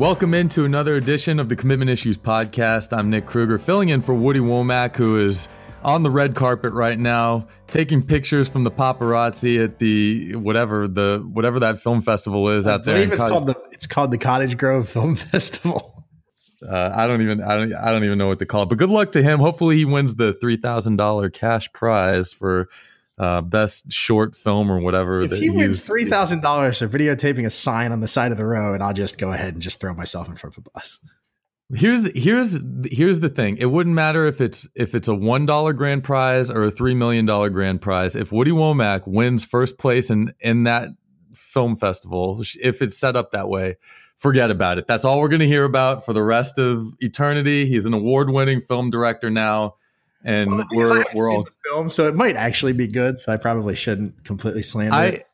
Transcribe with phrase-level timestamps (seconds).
[0.00, 2.96] Welcome into another edition of the Commitment Issues podcast.
[2.96, 5.46] I'm Nick Kruger, filling in for Woody Wommack, who is
[5.84, 11.22] on the red carpet right now, taking pictures from the paparazzi at the whatever the
[11.30, 12.94] whatever that film festival is out there.
[12.94, 16.06] I believe it's called the it's called the Cottage Grove Film Festival.
[16.66, 18.70] Uh, I don't even I don't I don't even know what to call it.
[18.70, 19.38] But good luck to him.
[19.38, 22.70] Hopefully he wins the three thousand dollar cash prize for
[23.20, 25.20] uh, best short film or whatever.
[25.20, 28.46] If he wins three thousand dollars for videotaping a sign on the side of the
[28.46, 31.00] road, and I'll just go ahead and just throw myself in front of a bus.
[31.74, 32.58] Here's the, here's
[32.90, 33.58] here's the thing.
[33.58, 36.94] It wouldn't matter if it's if it's a one dollar grand prize or a three
[36.94, 38.16] million dollar grand prize.
[38.16, 40.88] If Woody Wommack wins first place in in that
[41.34, 43.76] film festival, if it's set up that way,
[44.16, 44.86] forget about it.
[44.86, 47.66] That's all we're going to hear about for the rest of eternity.
[47.66, 49.74] He's an award winning film director now
[50.24, 53.18] and well, we're we're all film, so it might actually be good.
[53.18, 55.26] So I probably shouldn't completely slander I, it.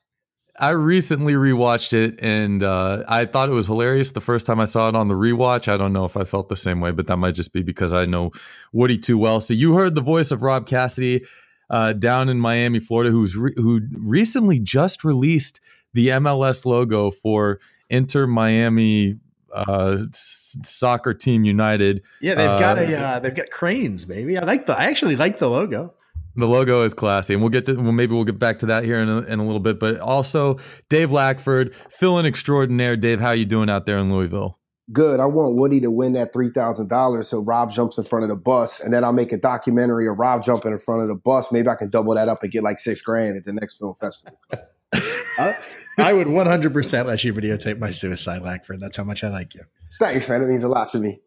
[0.58, 4.64] I recently rewatched it, and uh, I thought it was hilarious the first time I
[4.64, 5.68] saw it on the rewatch.
[5.68, 7.92] I don't know if I felt the same way, but that might just be because
[7.92, 8.32] I know
[8.72, 9.40] Woody too well.
[9.40, 11.26] So you heard the voice of Rob Cassidy
[11.68, 15.60] uh, down in Miami, Florida, who's re- who recently just released
[15.92, 17.60] the MLS logo for
[17.90, 19.18] Inter Miami
[19.52, 22.02] uh, soccer team United.
[22.20, 24.38] Yeah, they've got a uh, uh, they've got cranes, baby.
[24.38, 25.94] I like the I actually like the logo.
[26.38, 28.84] The logo is classy, and we'll get to well, maybe we'll get back to that
[28.84, 29.80] here in a, in a little bit.
[29.80, 30.58] But also,
[30.90, 32.96] Dave Lackford, fill-in extraordinaire.
[32.96, 34.58] Dave, how you doing out there in Louisville?
[34.92, 35.18] Good.
[35.18, 38.28] I want Woody to win that three thousand dollars, so Rob jumps in front of
[38.28, 41.14] the bus, and then I'll make a documentary of Rob jumping in front of the
[41.14, 41.50] bus.
[41.50, 43.94] Maybe I can double that up and get like six grand at the next film
[43.94, 44.38] festival.
[45.38, 45.52] uh,
[45.98, 48.80] I would 100% let you videotape my suicide, Lackford.
[48.80, 49.62] That's how much I like you.
[49.98, 50.42] Thanks, man.
[50.42, 51.20] It means a lot to me.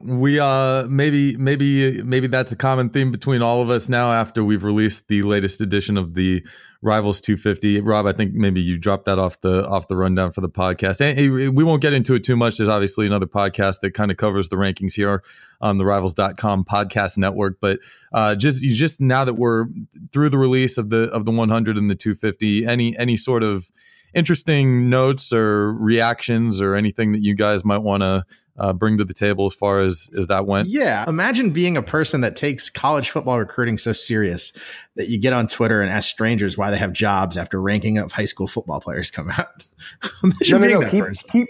[0.00, 4.44] We uh maybe maybe maybe that's a common theme between all of us now after
[4.44, 6.44] we've released the latest edition of the
[6.82, 7.80] Rivals 250.
[7.80, 11.00] Rob, I think maybe you dropped that off the off the rundown for the podcast.
[11.00, 12.58] And we won't get into it too much.
[12.58, 15.22] There's obviously another podcast that kind of covers the rankings here
[15.62, 17.78] on the rivals.com podcast network, but
[18.12, 19.66] uh just you just now that we're
[20.12, 23.70] through the release of the of the 100 and the 250, any any sort of
[24.14, 28.24] interesting notes or reactions or anything that you guys might want to
[28.56, 30.68] uh, bring to the table as far as as that went?
[30.68, 34.52] Yeah, imagine being a person that takes college football recruiting so serious
[34.96, 38.12] that you get on Twitter and ask strangers why they have jobs after ranking of
[38.12, 39.66] high school football players come out.
[40.22, 40.88] imagine no, no, no.
[40.88, 41.48] Keep, keep,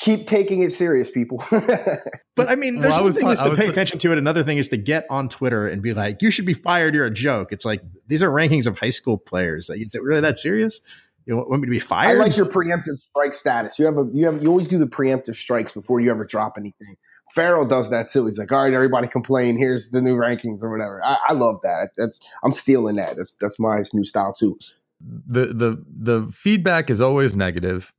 [0.00, 1.42] keep taking it serious, people.
[1.50, 4.18] but I mean, there's well, one thing ta- is to pay attention to it.
[4.18, 6.94] Another thing is to get on Twitter and be like, "You should be fired.
[6.94, 9.68] You're a joke." It's like these are rankings of high school players.
[9.68, 10.80] Like, is it really that serious?
[11.26, 12.10] You want me to be fired?
[12.10, 13.78] I like your preemptive strike status.
[13.78, 16.54] You have a you have you always do the preemptive strikes before you ever drop
[16.58, 16.96] anything.
[17.34, 18.26] Farrell does that too.
[18.26, 19.56] He's like, all right, everybody complain.
[19.56, 21.02] Here's the new rankings or whatever.
[21.02, 21.90] I, I love that.
[21.96, 23.16] That's I'm stealing that.
[23.16, 24.58] That's that's my new style too.
[25.00, 27.92] The the the feedback is always negative.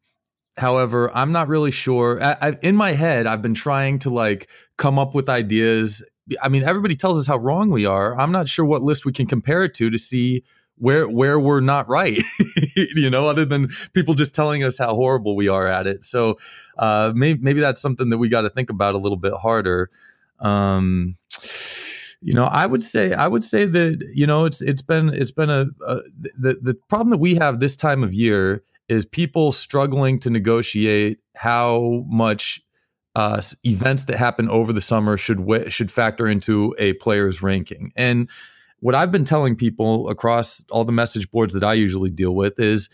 [0.58, 2.24] However, I'm not really sure.
[2.24, 4.48] I, I, in my head, I've been trying to like
[4.78, 6.04] come up with ideas.
[6.42, 8.18] I mean, everybody tells us how wrong we are.
[8.18, 10.44] I'm not sure what list we can compare it to to see
[10.78, 12.22] where where we're not right
[12.76, 16.04] you know other than people just telling us how horrible we are at it.
[16.04, 16.38] So
[16.78, 19.90] uh maybe maybe that's something that we got to think about a little bit harder.
[20.40, 21.18] Um
[22.22, 25.32] you know i would say i would say that you know it's it's been it's
[25.32, 26.00] been a, a
[26.40, 31.20] the the problem that we have this time of year is people struggling to negotiate
[31.36, 32.62] how much
[33.16, 37.92] uh, events that happen over the summer should should factor into a player's ranking.
[37.96, 38.30] And
[38.86, 42.60] what I've been telling people across all the message boards that I usually deal with
[42.60, 42.88] is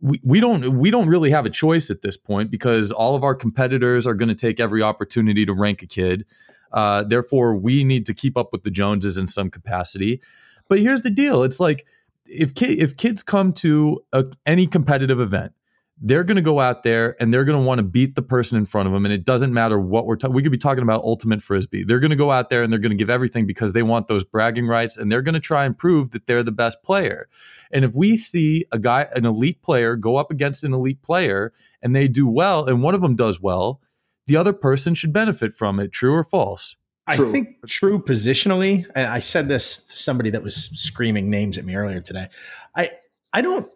[0.00, 3.24] we, we don't we don't really have a choice at this point because all of
[3.24, 6.24] our competitors are going to take every opportunity to rank a kid.
[6.70, 10.22] Uh, therefore, we need to keep up with the Joneses in some capacity.
[10.68, 11.84] But here's the deal: it's like
[12.26, 15.52] if ki- if kids come to a, any competitive event,
[16.00, 18.58] they're going to go out there and they're going to want to beat the person
[18.58, 19.04] in front of them.
[19.04, 20.34] And it doesn't matter what we're talking.
[20.34, 21.84] We could be talking about ultimate frisbee.
[21.84, 24.08] They're going to go out there and they're going to give everything because they want
[24.08, 27.28] those bragging rights and they're going to try and prove that they're the best player.
[27.70, 31.52] And if we see a guy, an elite player, go up against an elite player
[31.80, 33.80] and they do well, and one of them does well,
[34.26, 35.92] the other person should benefit from it.
[35.92, 36.76] True or false?
[37.06, 37.30] I true.
[37.30, 41.76] think true positionally, and I said this to somebody that was screaming names at me
[41.76, 42.28] earlier today.
[42.74, 42.92] I
[43.32, 43.70] I don't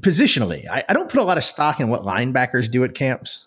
[0.00, 3.46] positionally, I, I, don't put a lot of stock in what linebackers do at camps.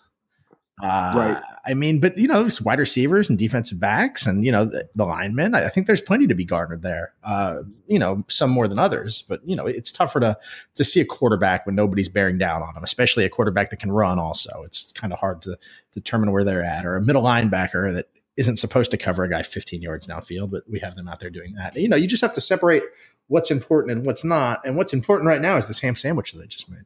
[0.82, 0.86] Uh,
[1.16, 1.42] right.
[1.66, 5.06] I mean, but you know, wide receivers and defensive backs, and you know, the, the
[5.06, 5.54] linemen.
[5.54, 7.14] I, I, think there's plenty to be garnered there.
[7.24, 10.38] Uh, you know, some more than others, but you know, it's tougher to
[10.74, 13.90] to see a quarterback when nobody's bearing down on them, especially a quarterback that can
[13.90, 14.18] run.
[14.18, 15.58] Also, it's kind of hard to
[15.92, 19.42] determine where they're at, or a middle linebacker that isn't supposed to cover a guy
[19.42, 21.74] 15 yards downfield, but we have them out there doing that.
[21.74, 22.82] You know, you just have to separate
[23.28, 24.60] what's important and what's not.
[24.64, 26.84] And what's important right now is this ham sandwich that I just made.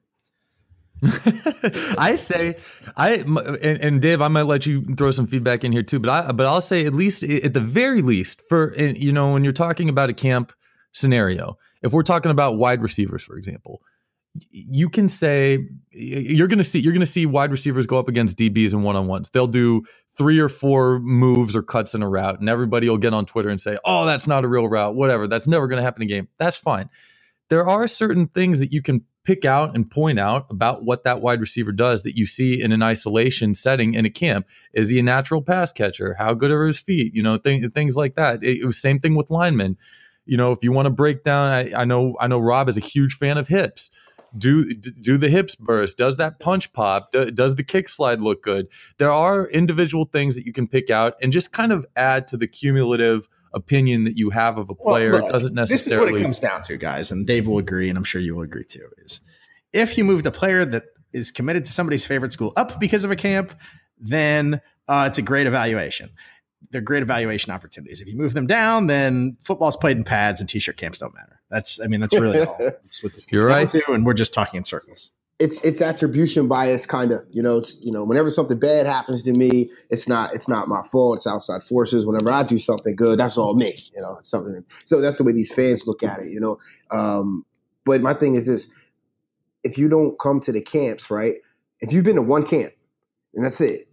[1.98, 2.56] I say,
[2.96, 6.10] I and, and, Dave, I might let you throw some feedback in here too, but
[6.10, 9.54] I but I'll say at least at the very least for you know when you're
[9.54, 10.52] talking about a camp
[10.92, 13.80] scenario, if we're talking about wide receivers, for example,
[14.50, 18.08] you can say you're going to see you're going to see wide receivers go up
[18.08, 19.30] against DBs and one on ones.
[19.30, 19.82] They'll do
[20.16, 23.48] three or four moves or cuts in a route, and everybody will get on Twitter
[23.48, 24.94] and say, "Oh, that's not a real route.
[24.94, 25.26] Whatever.
[25.26, 26.90] That's never going to happen in game." That's fine.
[27.48, 31.20] There are certain things that you can pick out and point out about what that
[31.20, 34.46] wide receiver does that you see in an isolation setting in a camp.
[34.72, 36.14] Is he a natural pass catcher?
[36.14, 37.14] How good are his feet?
[37.14, 38.42] You know, th- things like that.
[38.42, 39.76] It, it, was same thing with linemen.
[40.24, 42.76] You know, if you want to break down, I, I know I know Rob is
[42.76, 43.90] a huge fan of hips.
[44.36, 45.98] Do do the hips burst?
[45.98, 47.10] Does that punch pop?
[47.12, 48.68] Do, does the kick slide look good?
[48.98, 52.36] There are individual things that you can pick out and just kind of add to
[52.36, 56.12] the cumulative opinion that you have of a player well, look, doesn't necessarily.
[56.12, 58.20] This is what it comes down to, guys, and Dave will agree, and I'm sure
[58.20, 58.88] you will agree too.
[59.04, 59.20] Is
[59.72, 63.10] if you moved a player that is committed to somebody's favorite school up because of
[63.10, 63.52] a camp,
[63.98, 66.10] then uh, it's a great evaluation.
[66.70, 68.00] They're great evaluation opportunities.
[68.00, 71.40] If you move them down, then football's played in pads and t-shirt camps don't matter.
[71.50, 72.56] That's, I mean, that's really all.
[72.58, 73.68] That's what this You're right.
[73.68, 75.10] to, and we're just talking in circles
[75.40, 79.22] it's it's attribution bias kind of you know it's you know whenever something bad happens
[79.22, 82.94] to me it's not it's not my fault it's outside forces whenever i do something
[82.94, 86.20] good that's all me you know something so that's the way these fans look at
[86.20, 86.58] it you know
[86.90, 87.44] um,
[87.86, 88.68] but my thing is this
[89.64, 91.36] if you don't come to the camps right
[91.80, 92.72] if you've been to one camp
[93.34, 93.88] and that's it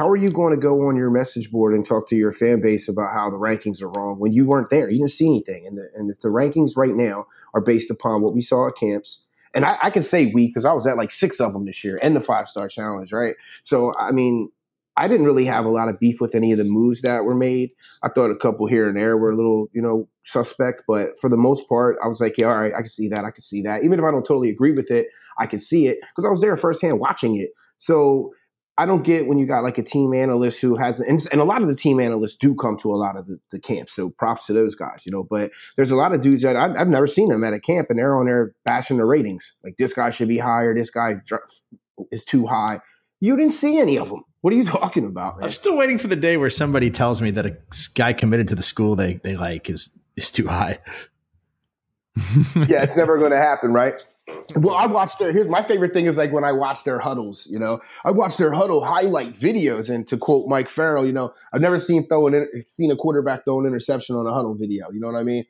[0.00, 2.58] how are you going to go on your message board and talk to your fan
[2.58, 5.66] base about how the rankings are wrong when you weren't there you didn't see anything
[5.66, 8.76] and the, and if the rankings right now are based upon what we saw at
[8.76, 11.66] camps and I, I can say we because I was at like six of them
[11.66, 13.34] this year and the five star challenge, right?
[13.62, 14.50] So I mean,
[14.96, 17.34] I didn't really have a lot of beef with any of the moves that were
[17.34, 17.70] made.
[18.02, 21.28] I thought a couple here and there were a little, you know, suspect, but for
[21.28, 23.42] the most part, I was like, yeah, all right, I can see that, I can
[23.42, 23.84] see that.
[23.84, 25.08] Even if I don't totally agree with it,
[25.38, 27.50] I can see it because I was there firsthand watching it.
[27.78, 28.32] So
[28.80, 31.44] I don't get when you got like a team analyst who has, and, and a
[31.44, 33.92] lot of the team analysts do come to a lot of the, the camps.
[33.92, 35.22] So props to those guys, you know.
[35.22, 37.90] But there's a lot of dudes that I've, I've never seen them at a camp,
[37.90, 39.52] and they're on there bashing the ratings.
[39.62, 40.74] Like this guy should be higher.
[40.74, 41.16] This guy
[42.10, 42.80] is too high.
[43.20, 44.24] You didn't see any of them.
[44.40, 45.36] What are you talking about?
[45.36, 45.44] Man?
[45.44, 47.58] I'm still waiting for the day where somebody tells me that a
[47.94, 50.78] guy committed to the school they they like is is too high.
[52.56, 54.06] yeah, it's never going to happen, right?
[54.56, 55.32] Well, I watched their.
[55.32, 57.46] Here's my favorite thing is like when I watch their huddles.
[57.50, 61.32] You know, I watch their huddle highlight videos, and to quote Mike Farrell, you know,
[61.52, 64.90] I've never seen throw an seen a quarterback throw an interception on a huddle video.
[64.92, 65.44] You know what I mean?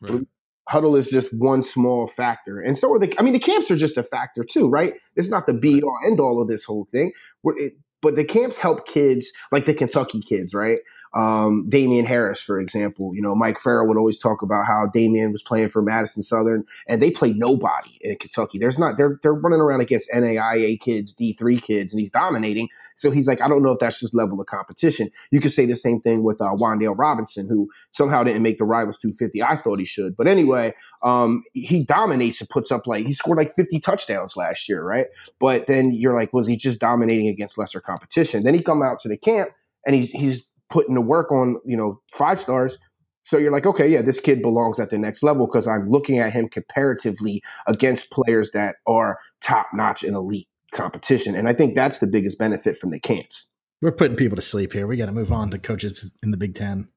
[0.00, 0.26] Right.
[0.68, 3.14] Huddle is just one small factor, and so are the.
[3.18, 4.94] I mean, the camps are just a factor too, right?
[5.16, 7.12] It's not the be all end all of this whole thing.
[7.44, 10.78] It, but the camps help kids like the Kentucky kids, right?
[11.14, 13.14] Um, Damien Harris, for example.
[13.14, 16.64] You know, Mike Farrell would always talk about how Damien was playing for Madison Southern,
[16.86, 18.58] and they play nobody in Kentucky.
[18.58, 22.68] There's not they're they're running around against NAIA kids, D three kids, and he's dominating.
[22.96, 25.10] So he's like, I don't know if that's just level of competition.
[25.30, 28.64] You could say the same thing with uh, Wan'Dale Robinson, who somehow didn't make the
[28.64, 29.42] Rivals 250.
[29.42, 33.38] I thought he should, but anyway, um, he dominates and puts up like he scored
[33.38, 35.06] like 50 touchdowns last year, right?
[35.38, 38.42] But then you're like, was he just dominating against lesser competition?
[38.42, 39.50] Then he come out to the camp
[39.86, 42.78] and he's he's putting the work on, you know, five stars.
[43.22, 46.18] So you're like, okay, yeah, this kid belongs at the next level because I'm looking
[46.18, 51.34] at him comparatively against players that are top notch in elite competition.
[51.34, 53.46] And I think that's the biggest benefit from the camps.
[53.80, 54.86] We're putting people to sleep here.
[54.86, 56.88] We got to move on to coaches in the Big Ten.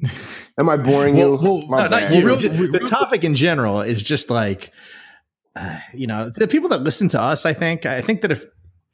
[0.58, 1.30] Am I boring you?
[1.30, 2.22] Well, well, no, not you.
[2.72, 4.72] the topic in general is just like,
[5.54, 7.46] uh, you know, the people that listen to us.
[7.46, 8.44] I think, I think that if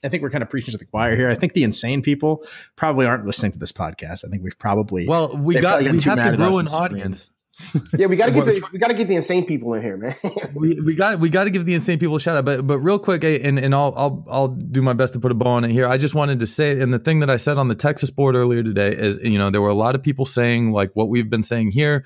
[0.03, 1.29] I think we're kind of preaching to the choir here.
[1.29, 2.45] I think the insane people
[2.77, 4.25] probably aren't listening to this podcast.
[4.25, 7.31] I think we've probably well, we got we have to grow an audience.
[7.99, 9.97] yeah, we got to get the we got to get the insane people in here,
[9.97, 10.15] man.
[10.55, 12.45] we we got we got to give the insane people a shout out.
[12.45, 15.35] But but real quick, and and I'll I'll I'll do my best to put a
[15.35, 15.87] bow on it here.
[15.87, 18.35] I just wanted to say, and the thing that I said on the Texas board
[18.35, 21.31] earlier today is, you know, there were a lot of people saying like what we've
[21.31, 22.05] been saying here.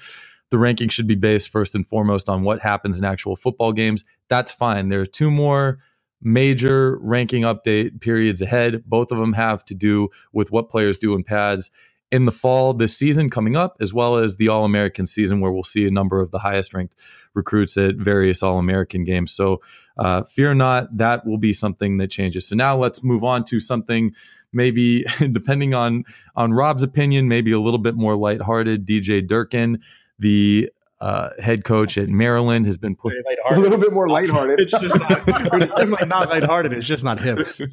[0.50, 4.04] The ranking should be based first and foremost on what happens in actual football games.
[4.28, 4.88] That's fine.
[4.88, 5.78] There are two more
[6.24, 8.82] major ranking update periods ahead.
[8.86, 11.70] Both of them have to do with what players do in pads
[12.10, 15.50] in the fall this season coming up, as well as the All American season, where
[15.50, 16.94] we'll see a number of the highest ranked
[17.34, 19.32] recruits at various All American games.
[19.32, 19.60] So
[19.98, 22.46] uh, fear not, that will be something that changes.
[22.46, 24.14] So now let's move on to something
[24.52, 26.04] maybe, depending on
[26.36, 28.86] on Rob's opinion, maybe a little bit more lighthearted.
[28.86, 29.82] DJ Durkin,
[30.18, 30.70] the
[31.00, 33.14] uh, head coach at Maryland, has been put
[33.50, 34.60] a little bit more lighthearted.
[34.60, 35.28] it's just not,
[35.60, 36.72] it's definitely not lighthearted.
[36.72, 37.60] It's just not hips.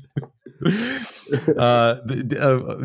[1.57, 1.97] Uh, uh,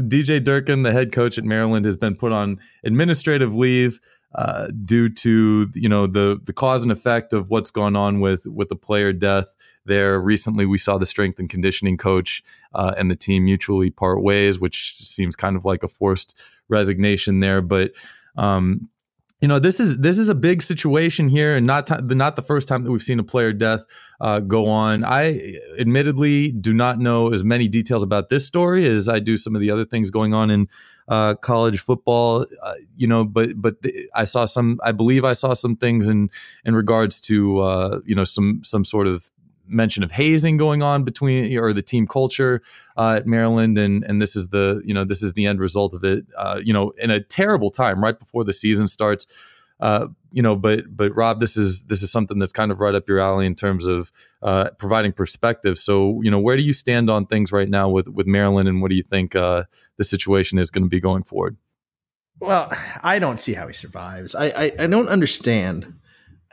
[0.02, 3.99] DJ Durkin, the head coach at Maryland, has been put on administrative leave
[4.37, 8.47] uh, due to you know the the cause and effect of what's going on with
[8.47, 10.21] with the player death there.
[10.21, 12.43] Recently, we saw the strength and conditioning coach
[12.75, 16.38] uh, and the team mutually part ways, which seems kind of like a forced
[16.69, 17.62] resignation there.
[17.62, 17.93] But
[18.37, 18.88] um,
[19.40, 22.43] you know this is this is a big situation here and not t- not the
[22.43, 23.85] first time that we've seen a player death
[24.21, 25.05] uh, go on.
[25.05, 29.55] I admittedly do not know as many details about this story as i do some
[29.55, 30.69] of the other things going on in
[31.09, 32.47] uh, college football.
[32.62, 36.09] Uh, you know but but th- i saw some i believe i saw some things
[36.09, 36.31] in
[36.64, 39.31] in regards to uh, you know some some sort of
[39.68, 42.62] mention of hazing going on between or the team culture
[42.96, 45.94] uh, at Maryland, and and this is the you know this is the end result
[45.94, 46.26] of it.
[46.37, 49.26] Uh, you know, in a terrible time right before the season starts.
[49.78, 52.94] Uh, you know, but but Rob, this is this is something that's kind of right
[52.94, 54.11] up your alley in terms of
[54.42, 55.78] uh, providing perspective.
[55.78, 58.80] So, you know, where do you stand on things right now with with Maryland, and
[58.80, 59.64] what do you think uh,
[59.96, 61.56] the situation is going to be going forward?
[62.40, 64.35] Well, I don't see how he survives.
[64.35, 65.94] I, I I don't understand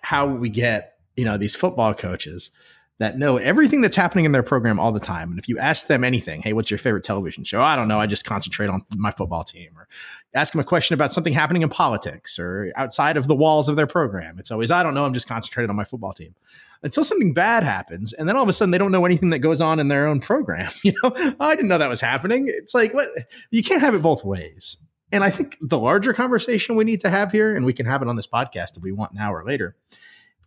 [0.01, 2.51] how we get you know these football coaches
[2.99, 5.31] that know everything that's happening in their program all the time.
[5.31, 7.61] And if you ask them anything, hey, what's your favorite television show?
[7.61, 7.99] I don't know.
[7.99, 9.71] I just concentrate on my football team.
[9.75, 9.87] Or
[10.33, 13.75] ask them a question about something happening in politics or outside of the walls of
[13.75, 14.37] their program.
[14.39, 15.05] It's always, I don't know.
[15.05, 16.35] I'm just concentrated on my football team
[16.83, 18.13] until something bad happens.
[18.13, 20.07] And then all of a sudden they don't know anything that goes on in their
[20.07, 20.71] own program.
[20.83, 22.45] You know, oh, I didn't know that was happening.
[22.47, 23.07] It's like, what?
[23.51, 24.77] You can't have it both ways.
[25.13, 28.01] And I think the larger conversation we need to have here, and we can have
[28.01, 29.75] it on this podcast if we want now or later,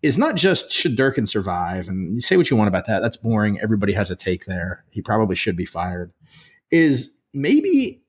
[0.07, 3.01] is not just should Durkin survive, and you say what you want about that.
[3.01, 3.59] That's boring.
[3.61, 4.85] Everybody has a take there.
[4.91, 6.13] He probably should be fired.
[6.71, 8.05] Is maybe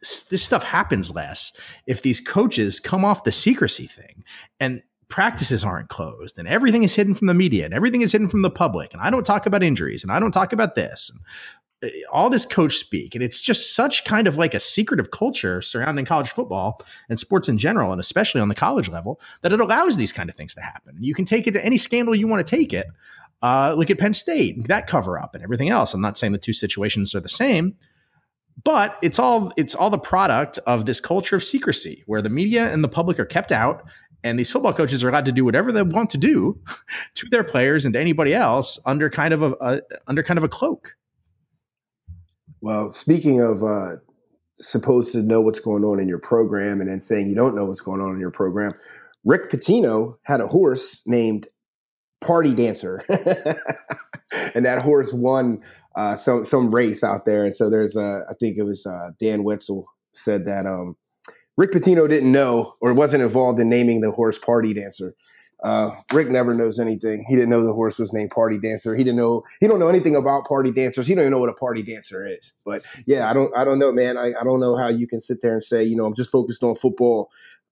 [0.00, 1.52] this, this stuff happens less
[1.86, 4.24] if these coaches come off the secrecy thing
[4.58, 8.28] and practices aren't closed and everything is hidden from the media and everything is hidden
[8.28, 11.12] from the public and I don't talk about injuries and I don't talk about this
[12.12, 16.04] all this coach speak, and it's just such kind of like a secretive culture surrounding
[16.04, 19.96] college football and sports in general, and especially on the college level, that it allows
[19.96, 20.96] these kind of things to happen.
[21.00, 22.86] You can take it to any scandal you want to take it.
[23.42, 25.92] Uh, look at Penn State, that cover up, and everything else.
[25.92, 27.74] I'm not saying the two situations are the same,
[28.62, 32.72] but it's all it's all the product of this culture of secrecy, where the media
[32.72, 33.88] and the public are kept out,
[34.22, 36.58] and these football coaches are allowed to do whatever they want to do
[37.14, 40.44] to their players and to anybody else under kind of a, a under kind of
[40.44, 40.96] a cloak.
[42.64, 43.96] Well, speaking of uh,
[44.54, 47.66] supposed to know what's going on in your program and then saying you don't know
[47.66, 48.72] what's going on in your program,
[49.22, 51.46] Rick Pitino had a horse named
[52.22, 53.04] Party Dancer,
[54.54, 55.62] and that horse won
[55.94, 57.44] uh, some some race out there.
[57.44, 60.96] And so there's a, I think it was uh, Dan Wetzel said that um,
[61.58, 65.14] Rick Pitino didn't know or wasn't involved in naming the horse Party Dancer.
[65.64, 67.24] Uh, Rick never knows anything.
[67.26, 68.94] He didn't know the horse was named Party Dancer.
[68.94, 69.44] He didn't know.
[69.60, 71.06] He don't know anything about party dancers.
[71.06, 72.52] He don't even know what a party dancer is.
[72.66, 73.50] But yeah, I don't.
[73.56, 74.18] I don't know, man.
[74.18, 76.30] I, I don't know how you can sit there and say, you know, I'm just
[76.30, 77.30] focused on football.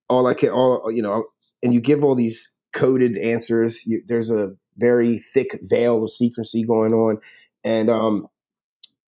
[0.09, 1.25] All I can, all you know,
[1.61, 3.85] and you give all these coded answers.
[3.85, 7.19] You, there's a very thick veil of secrecy going on,
[7.63, 8.27] and um,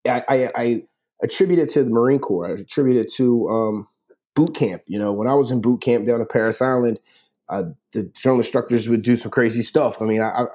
[0.06, 0.82] I, I, I
[1.24, 2.46] attribute it to the Marine Corps.
[2.46, 3.88] I attribute it to um,
[4.36, 4.82] boot camp.
[4.86, 7.00] You know, when I was in boot camp down at Parris Island
[7.48, 10.02] uh, the drill instructors would do some crazy stuff.
[10.02, 10.46] I mean, I,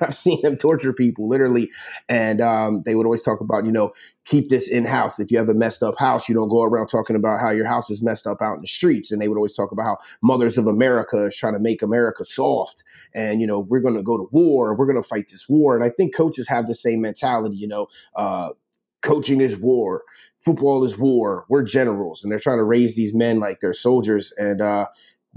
[0.00, 1.70] have seen them torture people literally,
[2.08, 3.92] and um, they would always talk about, you know,
[4.24, 5.18] keep this in house.
[5.18, 7.66] If you have a messed up house, you don't go around talking about how your
[7.66, 9.10] house is messed up out in the streets.
[9.10, 12.24] And they would always talk about how Mothers of America is trying to make America
[12.24, 12.82] soft,
[13.14, 15.76] and you know, we're going to go to war, we're going to fight this war.
[15.76, 17.56] And I think coaches have the same mentality.
[17.56, 17.86] You know,
[18.16, 18.50] uh,
[19.02, 20.02] coaching is war,
[20.40, 21.44] football is war.
[21.50, 24.86] We're generals, and they're trying to raise these men like they're soldiers, and uh,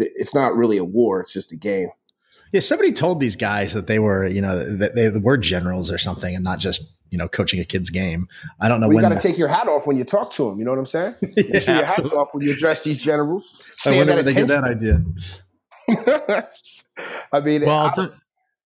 [0.02, 1.90] it's not really a war; it's just a game.
[2.52, 5.98] Yeah, somebody told these guys that they were, you know, that they were generals or
[5.98, 8.28] something, and not just you know coaching a kid's game.
[8.60, 8.88] I don't know.
[8.88, 10.60] When you got to take your hat off when you talk to them.
[10.60, 11.16] You know what I'm saying?
[11.22, 13.62] yeah, Make sure your hat's off when you address these generals.
[13.86, 15.04] I wonder where they get that idea.
[17.32, 18.14] I mean, well, I, t-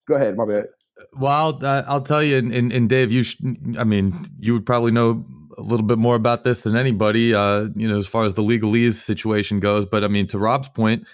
[0.08, 0.36] go ahead.
[0.36, 0.66] My bad.
[1.14, 3.38] Well, uh, I'll tell you, and, and, and Dave, you, sh-
[3.78, 5.26] I mean, you would probably know
[5.58, 8.44] a little bit more about this than anybody, uh, you know, as far as the
[8.44, 9.86] legalese situation goes.
[9.86, 11.08] But I mean, to Rob's point,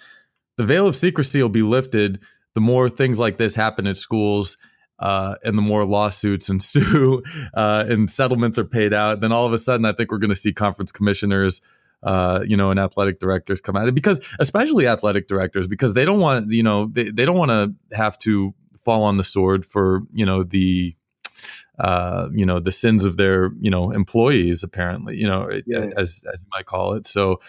[0.62, 2.22] the veil of secrecy will be lifted
[2.54, 4.58] the more things like this happen at schools.
[5.00, 7.24] Uh, and the more lawsuits ensue
[7.56, 10.30] uh, and settlements are paid out, then all of a sudden, I think we're going
[10.30, 11.60] to see conference commissioners,
[12.04, 16.20] uh, you know, and athletic directors come out because, especially athletic directors, because they don't
[16.20, 18.54] want, you know, they, they don't want to have to
[18.86, 20.96] fall on the sword for, you know, the
[21.80, 25.90] uh, you know the sins of their you know employees apparently you know yeah.
[25.98, 27.40] as as you might call it so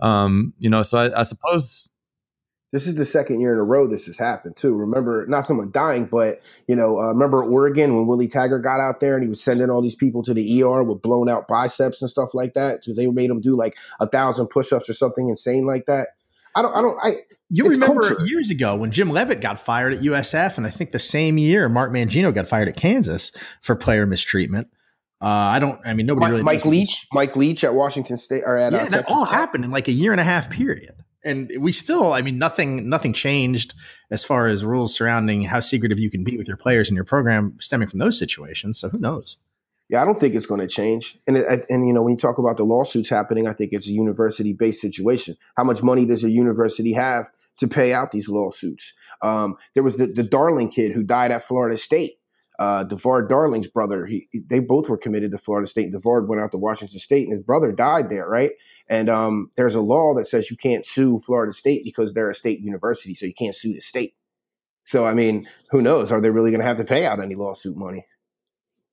[0.00, 1.90] um you know so I, I, suppose
[2.72, 5.70] this is the second year in a row this has happened too remember not someone
[5.70, 9.28] dying but you know uh, remember oregon when willie taggart got out there and he
[9.28, 12.54] was sending all these people to the er with blown out biceps and stuff like
[12.54, 16.08] that because they made them do like a thousand push-ups or something insane like that
[16.58, 16.74] I don't.
[16.74, 16.98] I don't.
[17.00, 17.12] I.
[17.50, 18.26] You remember culture.
[18.26, 21.68] years ago when Jim Leavitt got fired at USF, and I think the same year
[21.68, 24.68] Mark Mangino got fired at Kansas for player mistreatment.
[25.20, 25.80] Uh, I don't.
[25.86, 26.42] I mean, nobody Mike, really.
[26.42, 29.36] Mike Leach, Mike Leach at Washington State or at yeah, uh, that all State.
[29.36, 30.94] happened in like a year and a half period,
[31.28, 32.12] and we still.
[32.12, 32.88] I mean, nothing.
[32.88, 33.74] Nothing changed
[34.10, 37.04] as far as rules surrounding how secretive you can be with your players in your
[37.04, 38.78] program, stemming from those situations.
[38.78, 39.36] So who knows?
[39.88, 41.18] Yeah, I don't think it's going to change.
[41.26, 43.86] And it, and you know, when you talk about the lawsuits happening, I think it's
[43.86, 45.36] a university based situation.
[45.56, 47.26] How much money does a university have
[47.60, 48.92] to pay out these lawsuits?
[49.22, 52.17] Um, there was the, the Darling kid who died at Florida State
[52.58, 54.06] uh, DeVard Darling's brother.
[54.06, 55.92] He they both were committed to Florida State.
[55.92, 58.52] DeVard went out to Washington State, and his brother died there, right?
[58.88, 62.34] And um, there's a law that says you can't sue Florida State because they're a
[62.34, 64.14] state university, so you can't sue the state.
[64.84, 66.10] So I mean, who knows?
[66.10, 68.06] Are they really going to have to pay out any lawsuit money?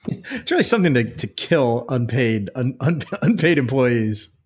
[0.08, 4.30] It's really something to, to kill unpaid un, un, unpaid employees.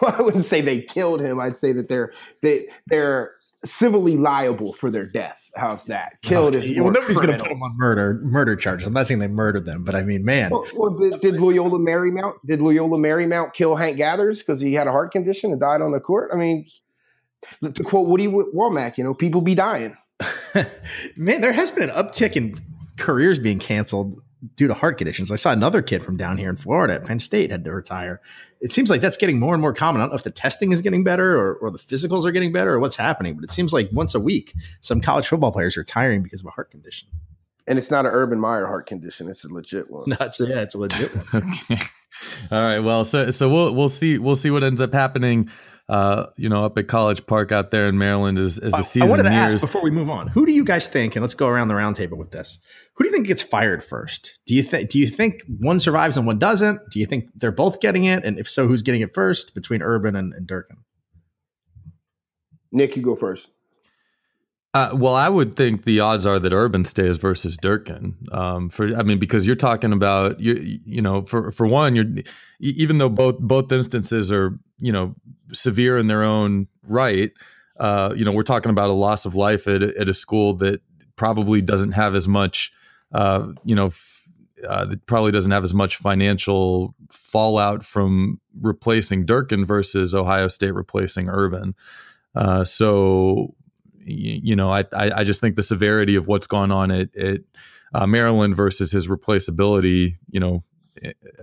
[0.00, 1.38] Well, I wouldn't say they killed him.
[1.38, 3.34] I'd say that they're they they're
[3.66, 5.43] civilly liable for their death.
[5.56, 6.20] How's that?
[6.22, 8.86] Killed is well, nobody's going to put them on murder murder charges.
[8.86, 10.50] I'm not saying they murdered them, but I mean, man.
[10.50, 14.88] Well, well did, did, Loyola Marymount did Loyola Marymount kill Hank Gathers because he had
[14.88, 16.30] a heart condition and died on the court?
[16.32, 16.66] I mean,
[17.62, 19.96] to quote Woody Wommack, you know, people be dying.
[21.16, 22.56] man, there has been an uptick in
[22.96, 24.20] careers being canceled
[24.56, 25.30] due to heart conditions.
[25.30, 28.20] I saw another kid from down here in Florida at Penn State had to retire.
[28.60, 30.00] It seems like that's getting more and more common.
[30.00, 32.52] I don't know if the testing is getting better or, or the physicals are getting
[32.52, 35.76] better or what's happening, but it seems like once a week, some college football players
[35.76, 37.08] are retiring because of a heart condition.
[37.66, 40.04] And it's not an Urban Meyer heart condition; it's a legit one.
[40.08, 41.54] No, it's a, yeah, it's a legit one.
[41.70, 41.82] okay.
[42.50, 42.80] All right.
[42.80, 45.48] Well, so so we'll we'll see we'll see what ends up happening
[45.88, 49.08] uh, you know, up at College Park out there in Maryland as, as the season
[49.08, 49.54] I wanted to nears.
[49.54, 51.14] ask before we move on, who do you guys think?
[51.14, 52.58] And let's go around the roundtable with this.
[52.94, 54.38] Who do you think gets fired first?
[54.46, 56.80] Do you think do you think one survives and one doesn't?
[56.90, 58.24] Do you think they're both getting it?
[58.24, 60.78] And if so, who's getting it first between Urban and, and Durkin?
[62.72, 63.48] Nick, you go first.
[64.74, 68.16] Uh, well, I would think the odds are that Urban stays versus Durkin.
[68.32, 72.06] Um, for I mean, because you're talking about you you know for for one, you're
[72.58, 75.14] even though both both instances are you know
[75.52, 77.30] severe in their own right.
[77.78, 80.80] Uh, you know, we're talking about a loss of life at at a school that
[81.14, 82.72] probably doesn't have as much.
[83.12, 84.28] Uh, you know, f-
[84.68, 90.74] uh, that probably doesn't have as much financial fallout from replacing Durkin versus Ohio State
[90.74, 91.76] replacing Urban.
[92.34, 93.54] Uh, so
[94.04, 97.14] you, you know, I, I, I just think the severity of what's gone on at,
[97.16, 97.40] at
[97.92, 100.64] uh, Maryland versus his replaceability, you know,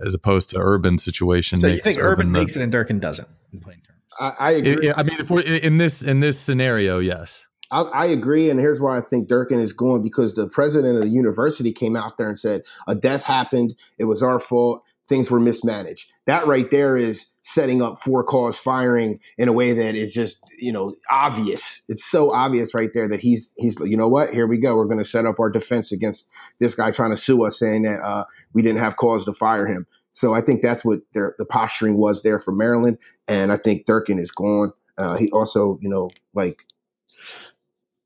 [0.04, 1.60] as opposed to Urban situation.
[1.60, 3.98] So you think Urban, Urban makes the, it and Durkin doesn't in plain terms?
[4.18, 4.88] I, I agree.
[4.88, 7.46] It, I mean, if we're in this in this scenario, yes.
[7.70, 11.02] I, I, agree, and here's why I think Durkin is going because the president of
[11.02, 13.74] the university came out there and said a death happened.
[13.98, 16.10] It was our fault things were mismanaged.
[16.24, 20.42] That right there is setting up for cause firing in a way that is just,
[20.58, 21.82] you know, obvious.
[21.86, 24.32] It's so obvious right there that he's he's you know what?
[24.32, 24.74] Here we go.
[24.74, 27.82] We're going to set up our defense against this guy trying to sue us saying
[27.82, 29.86] that uh, we didn't have cause to fire him.
[30.12, 32.96] So I think that's what their, the posturing was there for Maryland,
[33.28, 34.72] and I think Durkin is gone.
[34.96, 36.64] Uh, he also, you know, like,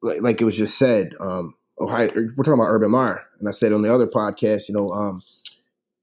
[0.02, 2.08] like, like it was just said, um, Ohio.
[2.14, 5.22] We're talking about Urban Meyer, and I said on the other podcast, you know, um,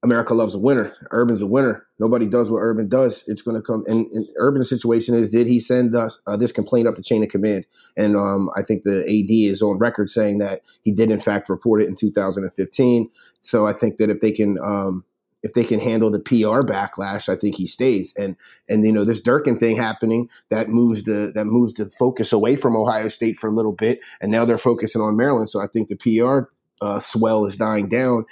[0.04, 0.92] America loves a winner.
[1.10, 1.86] Urban's a winner.
[1.98, 3.24] Nobody does what Urban does.
[3.26, 3.84] It's going to come.
[3.86, 7.30] And, and Urban's situation is: Did he send uh, this complaint up the chain of
[7.30, 7.64] command?
[7.96, 11.48] And um, I think the AD is on record saying that he did, in fact,
[11.48, 13.10] report it in 2015.
[13.40, 15.04] So I think that if they can, um,
[15.42, 18.14] if they can handle the PR backlash, I think he stays.
[18.18, 18.36] And
[18.68, 22.56] and you know this Durkin thing happening that moves the that moves the focus away
[22.56, 25.48] from Ohio State for a little bit, and now they're focusing on Maryland.
[25.48, 26.50] So I think the PR
[26.84, 28.26] uh, swell is dying down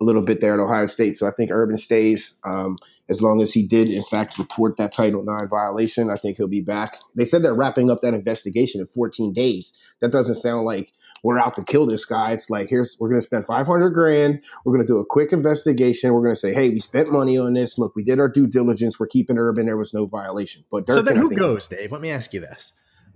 [0.00, 1.16] a little bit there at Ohio State.
[1.16, 2.76] So I think Urban stays um,
[3.08, 6.10] as long as he did, in fact, report that Title IX violation.
[6.10, 6.98] I think he'll be back.
[7.16, 9.72] They said they're wrapping up that investigation in 14 days.
[10.00, 12.32] That doesn't sound like we're out to kill this guy.
[12.32, 14.42] It's like here's we're going to spend 500 grand.
[14.64, 16.12] We're going to do a quick investigation.
[16.12, 17.78] We're going to say, hey, we spent money on this.
[17.78, 18.98] Look, we did our due diligence.
[18.98, 19.66] We're keeping Urban.
[19.66, 20.64] There was no violation.
[20.70, 21.92] But Durkin, so then who goes, Dave?
[21.92, 22.72] Let me ask you this.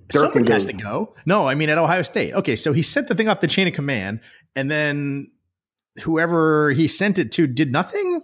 [0.08, 1.14] Durkin Someone has to go.
[1.26, 2.32] No, I mean at Ohio State.
[2.34, 4.20] Okay, so he sent the thing off the chain of command,
[4.56, 5.30] and then
[6.00, 8.22] whoever he sent it to did nothing?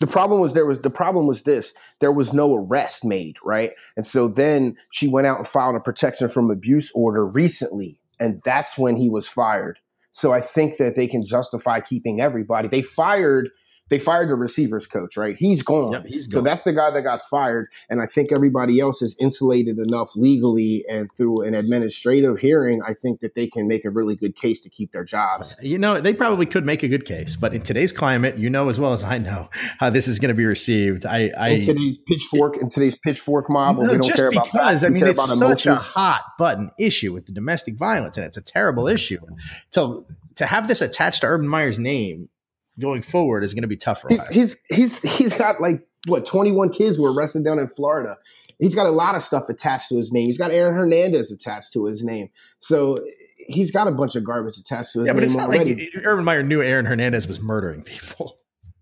[0.00, 3.72] The problem was there was the problem was this there was no arrest made, right?
[3.96, 8.40] And so then she went out and filed a protection from abuse order recently, and
[8.44, 9.78] that's when he was fired.
[10.12, 12.68] So I think that they can justify keeping everybody.
[12.68, 13.50] They fired
[13.90, 15.36] they fired the receivers coach, right?
[15.36, 15.92] He's gone.
[15.92, 16.40] Yep, he's gone.
[16.40, 17.68] So that's the guy that got fired.
[17.88, 22.82] And I think everybody else is insulated enough legally and through an administrative hearing.
[22.86, 25.54] I think that they can make a really good case to keep their jobs.
[25.62, 28.68] You know, they probably could make a good case, but in today's climate, you know
[28.68, 29.48] as well as I know
[29.78, 31.06] how this is going to be received.
[31.06, 34.84] I, I in today's pitchfork in today's pitchfork mob, no, we don't care about because
[34.84, 38.42] I mean it's such a hot button issue with the domestic violence, and it's a
[38.42, 39.20] terrible issue.
[39.70, 42.28] So to have this attached to Urban Meyer's name
[42.78, 44.08] going forward is going to be tough for.
[44.30, 48.16] He's he's he's got like what 21 kids who were arrested down in Florida.
[48.58, 50.26] He's got a lot of stuff attached to his name.
[50.26, 52.28] He's got Aaron Hernandez attached to his name.
[52.58, 52.98] So
[53.36, 55.16] he's got a bunch of garbage attached to his yeah, name.
[55.16, 55.90] Yeah, but it's not already.
[55.94, 58.38] like Urban Meyer knew Aaron Hernandez was murdering people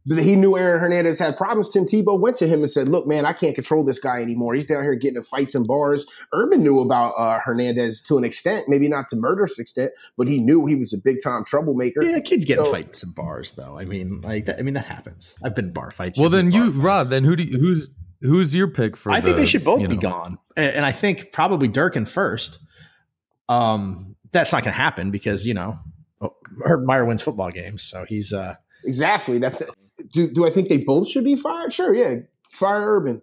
[0.08, 1.68] he knew Aaron Hernandez had problems.
[1.68, 4.54] Tim Tebow went to him and said, "Look, man, I can't control this guy anymore.
[4.54, 8.22] He's down here getting in fights and bars." Urban knew about uh, Hernandez to an
[8.22, 12.04] extent, maybe not to murderous extent, but he knew he was a big time troublemaker.
[12.04, 13.78] Yeah, kids get so, in fights and bars, though.
[13.78, 15.34] I mean, like, that, I mean, that happens.
[15.42, 16.18] I've been bar fights.
[16.18, 17.88] Well, then you, Rob, then who do you, who's
[18.20, 19.10] who's your pick for?
[19.10, 19.96] I the, think they should both be know.
[19.96, 22.60] gone, and, and I think probably Durkin first.
[23.48, 25.78] Um, that's not going to happen because you know
[26.64, 29.70] Urban Meyer wins football games, so he's uh exactly that's it
[30.12, 31.72] do do I think they both should be fired?
[31.72, 32.16] Sure, yeah,
[32.50, 33.22] fire Urban,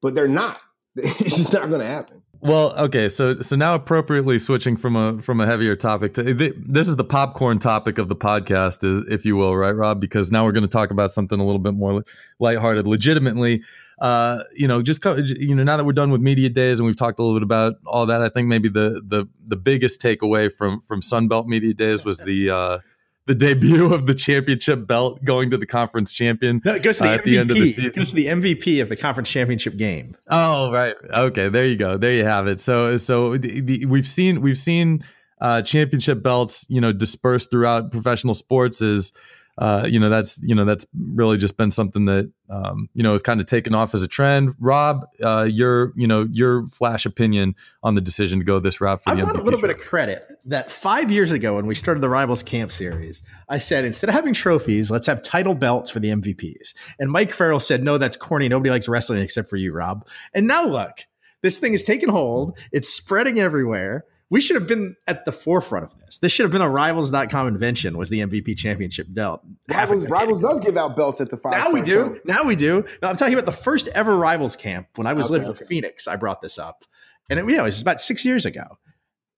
[0.00, 0.58] but they're not.
[0.96, 2.22] it's just not going to happen.
[2.42, 6.22] Well, okay, so so now appropriately switching from a from a heavier topic to
[6.66, 10.00] this is the popcorn topic of the podcast, is if you will, right, Rob?
[10.00, 12.02] Because now we're going to talk about something a little bit more
[12.38, 13.62] lighthearted, legitimately.
[14.00, 16.96] Uh, you know, just you know, now that we're done with media days and we've
[16.96, 20.50] talked a little bit about all that, I think maybe the the the biggest takeaway
[20.50, 22.78] from from Sunbelt media days was the uh,
[23.26, 27.04] the debut of the championship belt going to the conference champion no, it goes to
[27.04, 27.84] the uh, at the end of the season.
[27.84, 30.16] It goes to the MVP of the conference championship game.
[30.28, 30.96] Oh, right.
[31.14, 31.96] Okay, there you go.
[31.96, 32.60] There you have it.
[32.60, 35.04] So so the, the, we've seen we've seen
[35.40, 39.12] uh, championship belts, you know, dispersed throughout professional sports is
[39.60, 43.12] uh, you know that's you know that's really just been something that um, you know
[43.12, 44.54] has kind of taken off as a trend.
[44.58, 49.02] Rob, uh, your you know your flash opinion on the decision to go this route
[49.02, 51.66] for I the I want a little bit of credit that five years ago when
[51.66, 55.54] we started the Rivals Camp series, I said instead of having trophies, let's have title
[55.54, 56.74] belts for the MVPs.
[56.98, 58.48] And Mike Farrell said, "No, that's corny.
[58.48, 61.00] Nobody likes wrestling except for you, Rob." And now look,
[61.42, 62.56] this thing is taking hold.
[62.72, 66.18] It's spreading everywhere we should have been at the forefront of this.
[66.18, 69.42] This should have been a rivals.com invention was the MVP championship belt.
[69.68, 71.52] Rivals Rivals does give out belts at the five.
[71.52, 71.92] Now we do.
[71.92, 72.20] Show.
[72.24, 72.84] Now we do.
[73.02, 75.60] Now I'm talking about the first ever rivals camp when I was okay, living okay.
[75.62, 76.08] in Phoenix.
[76.08, 76.84] I brought this up.
[77.28, 78.78] And it, you know, it was about six years ago.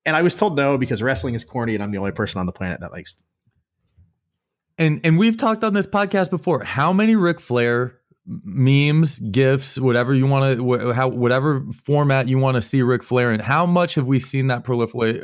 [0.04, 2.46] And I was told no because wrestling is corny and I'm the only person on
[2.46, 3.16] the planet that likes
[4.78, 6.64] and and we've talked on this podcast before.
[6.64, 12.54] How many Ric Flair memes, gifs, whatever you want to, how whatever format you want
[12.54, 13.40] to see Ric Flair in.
[13.40, 15.22] How much have we seen that proliferate?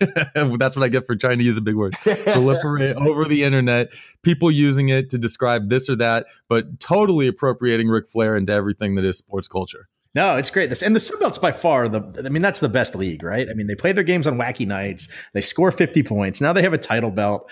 [0.58, 1.92] that's what I get for trying to use a big word.
[2.02, 3.88] proliferate over the internet.
[4.22, 8.94] People using it to describe this or that, but totally appropriating Ric Flair into everything
[8.94, 9.88] that is sports culture.
[10.14, 10.70] No, it's great.
[10.70, 12.22] This and the Sunbelt's by far the.
[12.24, 13.48] I mean, that's the best league, right?
[13.48, 15.08] I mean, they play their games on wacky nights.
[15.34, 16.40] They score fifty points.
[16.40, 17.50] Now they have a title belt.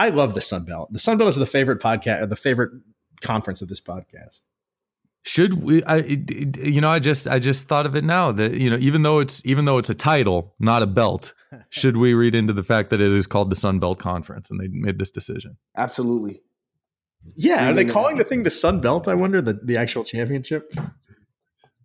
[0.00, 0.92] I, love the Sunbelt.
[0.92, 2.70] The Sunbelt is the favorite podcast, the favorite
[3.20, 4.42] conference of this podcast.
[5.24, 5.84] Should we?
[5.84, 9.02] I, you know, I just I just thought of it now that you know, even
[9.02, 11.34] though it's even though it's a title, not a belt,
[11.68, 14.58] should we read into the fact that it is called the Sun Belt Conference and
[14.58, 15.58] they made this decision?
[15.76, 16.40] Absolutely.
[17.36, 19.08] Yeah, are they calling the thing the Sun Belt?
[19.08, 20.72] I wonder the the actual championship.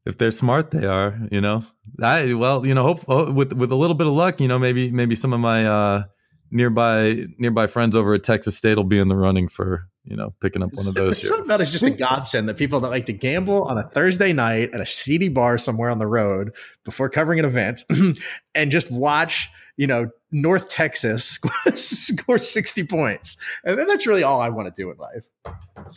[0.05, 1.19] If they're smart, they are.
[1.31, 1.65] You know,
[2.01, 4.59] I well, you know, hope oh, with with a little bit of luck, you know,
[4.59, 6.03] maybe maybe some of my uh,
[6.51, 10.33] nearby nearby friends over at Texas State will be in the running for you know,
[10.41, 11.25] picking up one of those.
[11.25, 14.33] Something about it's just a godsend that people that like to gamble on a Thursday
[14.33, 16.51] night at a seedy bar somewhere on the road
[16.83, 17.83] before covering an event
[18.55, 23.37] and just watch, you know, North Texas score, score 60 points.
[23.63, 25.25] And then that's really all I want to do in life.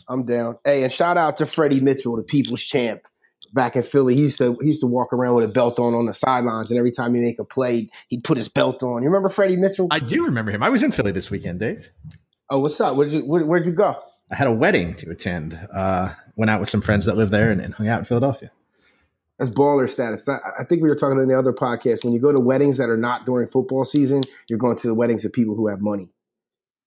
[0.09, 0.59] I'm down.
[0.65, 3.03] Hey, and shout out to Freddie Mitchell, the people's champ
[3.53, 4.15] back in Philly.
[4.15, 6.71] He used to he used to walk around with a belt on on the sidelines,
[6.71, 9.03] and every time he make a play, he'd put his belt on.
[9.03, 9.89] You remember Freddie Mitchell?
[9.91, 10.63] I do remember him.
[10.63, 11.91] I was in Philly this weekend, Dave.
[12.49, 12.97] Oh, what's up?
[12.97, 13.97] Where'd you where, would you go?
[14.31, 15.59] I had a wedding to attend.
[15.75, 18.51] Uh, went out with some friends that live there and, and hung out in Philadelphia.
[19.39, 20.27] That's baller status.
[20.29, 22.05] I think we were talking in the other podcast.
[22.05, 24.95] When you go to weddings that are not during football season, you're going to the
[24.95, 26.11] weddings of people who have money.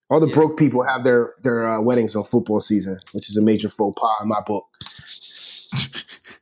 [0.09, 0.33] All the yeah.
[0.33, 3.99] broke people have their their uh, weddings on football season, which is a major faux
[3.99, 4.65] pas in my book.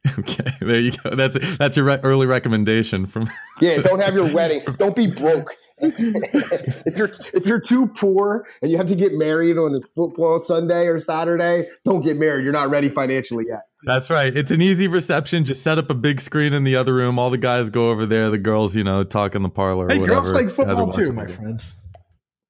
[0.19, 1.10] okay, there you go.
[1.15, 3.30] That's that's your re- early recommendation from.
[3.60, 4.62] yeah, don't have your wedding.
[4.77, 5.58] Don't be broke.
[5.81, 10.39] if you're if you're too poor and you have to get married on a football
[10.39, 12.43] Sunday or Saturday, don't get married.
[12.43, 13.67] You're not ready financially yet.
[13.83, 14.35] That's right.
[14.35, 15.45] It's an easy reception.
[15.45, 17.19] Just set up a big screen in the other room.
[17.19, 18.31] All the guys go over there.
[18.31, 19.87] The girls, you know, talk in the parlor.
[19.87, 21.61] Hey, girls like football too, my friend.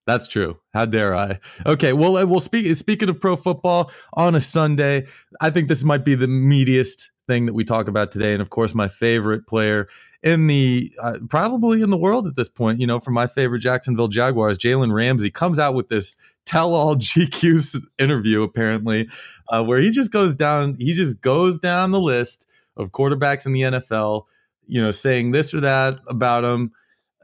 [0.05, 0.57] That's true.
[0.73, 1.39] How dare I?
[1.65, 2.39] Okay, well, uh, well.
[2.39, 5.05] Speak, speaking of pro football on a Sunday,
[5.41, 8.49] I think this might be the meatiest thing that we talk about today, and of
[8.49, 9.89] course, my favorite player
[10.23, 12.80] in the uh, probably in the world at this point.
[12.80, 17.84] You know, for my favorite Jacksonville Jaguars, Jalen Ramsey comes out with this tell-all GQ
[17.99, 19.10] interview, apparently,
[19.49, 20.75] uh, where he just goes down.
[20.80, 24.23] He just goes down the list of quarterbacks in the NFL.
[24.69, 26.73] You know, saying this or that about him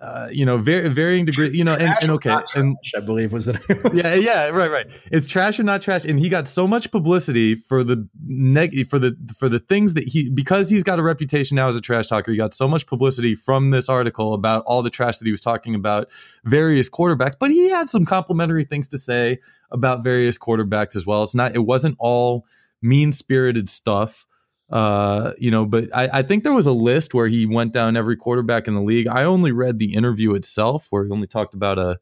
[0.04, 3.46] uh, you know, very varying degree, you know, and, and okay, and I believe was
[3.46, 3.92] the name.
[3.94, 4.88] yeah, yeah, right, right.
[5.12, 9.00] It's trash or not trash, and he got so much publicity for the neg for
[9.00, 12.08] the for the things that he because he's got a reputation now as a trash
[12.08, 12.32] talker.
[12.32, 15.42] He got so much publicity from this article about all the trash that he was
[15.42, 16.10] talking about
[16.44, 19.40] various quarterbacks, but he had some complimentary things to say
[19.72, 21.24] about various quarterbacks as well.
[21.24, 22.46] It's not, it wasn't all
[22.82, 24.28] mean spirited stuff.
[24.74, 27.96] Uh, you know, but I, I, think there was a list where he went down
[27.96, 29.06] every quarterback in the league.
[29.06, 32.00] I only read the interview itself, where he only talked about a,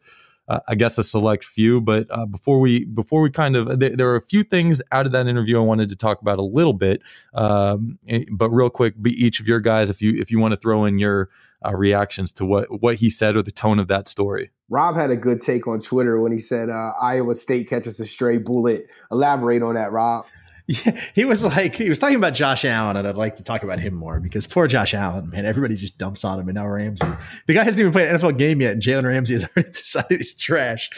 [0.48, 1.82] uh, I guess, a select few.
[1.82, 5.06] But uh, before we before we kind of there, there, are a few things out
[5.06, 7.02] of that interview I wanted to talk about a little bit.
[7.34, 10.58] Um, eh, but real quick, each of your guys, if you if you want to
[10.58, 11.30] throw in your
[11.66, 14.50] uh, reactions to what what he said or the tone of that story.
[14.70, 18.06] Rob had a good take on Twitter when he said uh, Iowa State catches a
[18.06, 18.88] stray bullet.
[19.12, 20.26] Elaborate on that, Rob.
[20.72, 23.64] Yeah, he was like he was talking about Josh Allen, and I'd like to talk
[23.64, 26.68] about him more because poor Josh Allen, man, everybody just dumps on him, and now
[26.68, 27.08] Ramsey,
[27.48, 30.22] the guy hasn't even played an NFL game yet, and Jalen Ramsey has already decided
[30.22, 30.90] he's trash.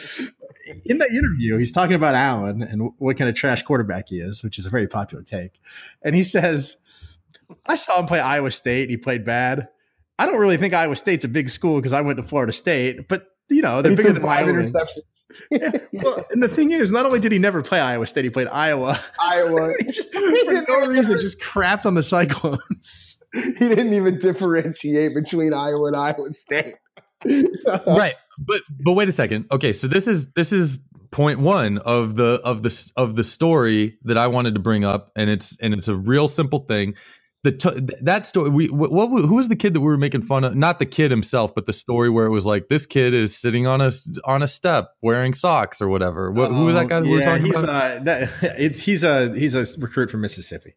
[0.86, 4.44] In that interview, he's talking about Allen and what kind of trash quarterback he is,
[4.44, 5.60] which is a very popular take,
[6.02, 6.76] and he says,
[7.66, 8.82] "I saw him play Iowa State.
[8.82, 9.68] And he played bad.
[10.18, 13.08] I don't really think Iowa State's a big school because I went to Florida State,
[13.08, 15.00] but you know they're bigger than five interceptions."
[15.50, 15.70] Yeah.
[15.92, 18.48] Well, and the thing is, not only did he never play Iowa State, he played
[18.48, 19.00] Iowa.
[19.20, 19.74] Iowa.
[19.80, 23.22] he just, for no reason, just crapped on the Cyclones.
[23.32, 26.74] He didn't even differentiate between Iowa and Iowa State.
[27.86, 29.46] right, but but wait a second.
[29.50, 30.78] Okay, so this is this is
[31.10, 35.10] point one of the of the of the story that I wanted to bring up,
[35.16, 36.94] and it's and it's a real simple thing
[37.44, 40.22] the t- that story we what, what who was the kid that we were making
[40.22, 40.56] fun of?
[40.56, 43.66] Not the kid himself but the story where it was like this kid is sitting
[43.66, 43.92] on a
[44.24, 46.32] on a step wearing socks or whatever.
[46.32, 47.96] What, who was that guy that yeah, we were talking he's about?
[47.98, 50.74] a, that, it, he's a he's a recruit from Mississippi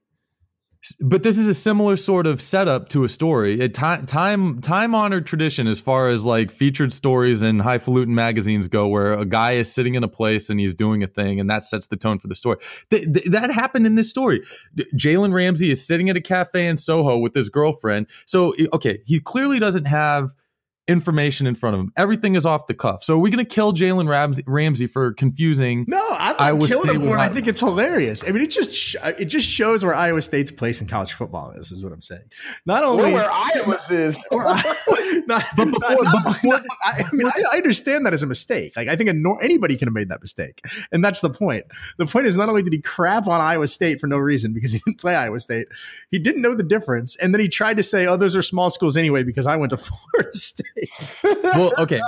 [1.00, 3.62] but this is a similar sort of setup to a story.
[3.62, 8.67] A time time time honored tradition as far as like featured stories in highfalutin magazines
[8.67, 11.50] go, where a guy is sitting in a place and he's doing a thing, and
[11.50, 12.58] that sets the tone for the story.
[12.89, 14.43] Th- th- that happened in this story.
[14.95, 18.08] Jalen Ramsey is sitting at a cafe in Soho with his girlfriend.
[18.26, 20.34] So okay, he clearly doesn't have
[20.88, 21.91] information in front of him.
[21.97, 23.04] Everything is off the cuff.
[23.04, 25.86] So are we going to kill Jalen Ramsey, Ramsey, for confusing?
[25.88, 27.19] No, I'm not Iowa killing State him for it.
[27.19, 28.23] I think it's hilarious.
[28.26, 31.13] I mean, it just sh- uh, it just shows where Iowa State's place in college
[31.13, 31.71] football is.
[31.71, 32.23] Is what I'm saying.
[32.65, 34.17] Not only or where Iowa's is.
[34.32, 38.23] Or, not, but before, not, but before, I, I, mean, I, I, understand that as
[38.23, 38.73] a mistake.
[38.76, 41.65] Like I think a, anybody can have made that mistake, and that's the point.
[41.97, 44.71] The point is not only did he crap on Iowa State for no reason because
[44.71, 45.67] he didn't play Iowa State,
[46.12, 48.69] he didn't know the difference, and then he tried to say, "Oh, those are small
[48.69, 50.76] schools anyway," because I went to Florida State
[51.23, 52.01] well, okay.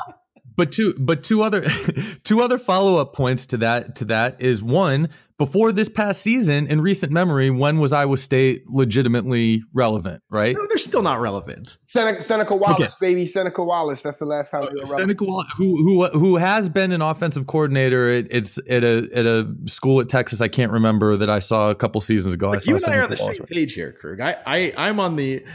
[0.55, 1.62] But two but two other
[2.23, 5.08] two other follow-up points to that to that is one,
[5.39, 10.53] before this past season in recent memory, when was Iowa State legitimately relevant, right?
[10.53, 11.77] No, they're still not relevant.
[11.88, 12.93] Seneca, Seneca Wallace, okay.
[12.99, 13.25] baby.
[13.25, 14.01] Seneca Wallace.
[14.01, 14.99] That's the last time uh, they were relevant.
[15.03, 19.25] Seneca Wallace, who who who has been an offensive coordinator at it's at a at
[19.25, 20.41] a school at Texas.
[20.41, 22.51] I can't remember that I saw a couple seasons ago.
[22.51, 24.19] But you and I are on the Wallace, same page here, Krug.
[24.19, 25.45] I, I I'm on the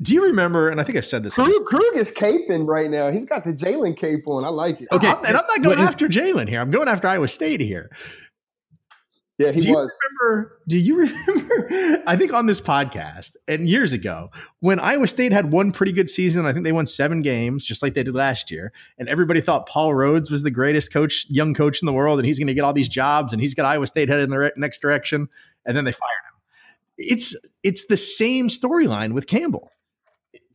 [0.00, 0.68] do you remember?
[0.68, 1.34] And I think I've said this.
[1.34, 3.10] Krug, Krug is caping right now.
[3.10, 4.44] He's got the Jalen cape on.
[4.44, 4.88] I like it.
[4.92, 6.60] Okay, I'm, and I'm not going after Jalen here.
[6.60, 7.90] I'm going after Iowa State here.
[9.38, 9.94] Yeah, he do was.
[10.20, 10.96] Remember, do you
[11.28, 12.02] remember?
[12.06, 14.30] I think on this podcast and years ago,
[14.60, 17.82] when Iowa State had one pretty good season, I think they won seven games, just
[17.82, 18.72] like they did last year.
[18.98, 22.26] And everybody thought Paul Rhoads was the greatest coach, young coach in the world, and
[22.26, 24.52] he's going to get all these jobs, and he's got Iowa State headed in the
[24.56, 25.28] next direction.
[25.66, 26.40] And then they fired him.
[26.98, 29.70] It's it's the same storyline with Campbell.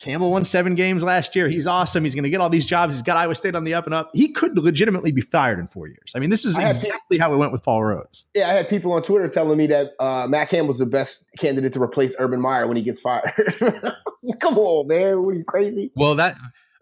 [0.01, 1.47] Campbell won seven games last year.
[1.47, 2.03] He's awesome.
[2.03, 2.95] He's going to get all these jobs.
[2.95, 4.09] He's got Iowa State on the up and up.
[4.13, 6.11] He could legitimately be fired in four years.
[6.15, 8.23] I mean, this is exactly how it went with Paul Rhoads.
[8.33, 11.73] Yeah, I had people on Twitter telling me that uh, Matt Campbell's the best candidate
[11.73, 13.31] to replace Urban Meyer when he gets fired.
[14.39, 15.23] Come on, man.
[15.23, 15.91] What are you crazy?
[15.95, 16.37] Well, that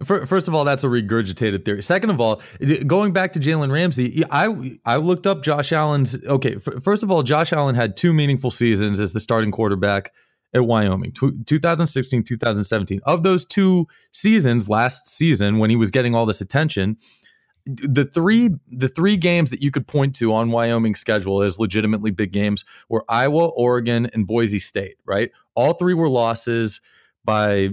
[0.05, 1.83] First of all, that's a regurgitated theory.
[1.83, 2.41] Second of all,
[2.87, 6.25] going back to Jalen Ramsey, I I looked up Josh Allen's.
[6.25, 10.13] Okay, first of all, Josh Allen had two meaningful seasons as the starting quarterback
[10.53, 13.01] at Wyoming, 2016, 2017.
[13.03, 16.97] Of those two seasons, last season when he was getting all this attention,
[17.65, 22.11] the three the three games that you could point to on Wyoming's schedule as legitimately
[22.11, 24.95] big games were Iowa, Oregon, and Boise State.
[25.05, 26.81] Right, all three were losses
[27.23, 27.69] by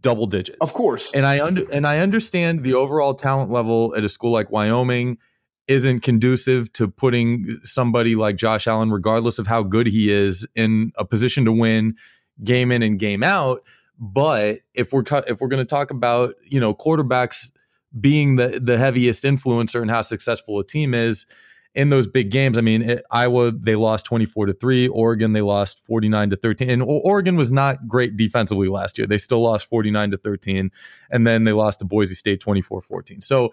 [0.00, 0.58] double digits.
[0.60, 1.10] Of course.
[1.12, 5.18] And I under and I understand the overall talent level at a school like Wyoming
[5.66, 10.92] isn't conducive to putting somebody like Josh Allen, regardless of how good he is, in
[10.96, 11.94] a position to win
[12.42, 13.62] game in and game out.
[13.98, 17.50] But if we're if we're going to talk about you know quarterbacks
[17.98, 21.26] being the the heaviest influencer and how successful a team is
[21.74, 25.32] in those big games, I mean it, Iowa they lost twenty four to three, Oregon
[25.32, 29.06] they lost forty nine to thirteen, and Oregon was not great defensively last year.
[29.06, 30.70] They still lost forty nine to thirteen,
[31.10, 33.22] and then they lost to Boise State 24-14.
[33.22, 33.52] So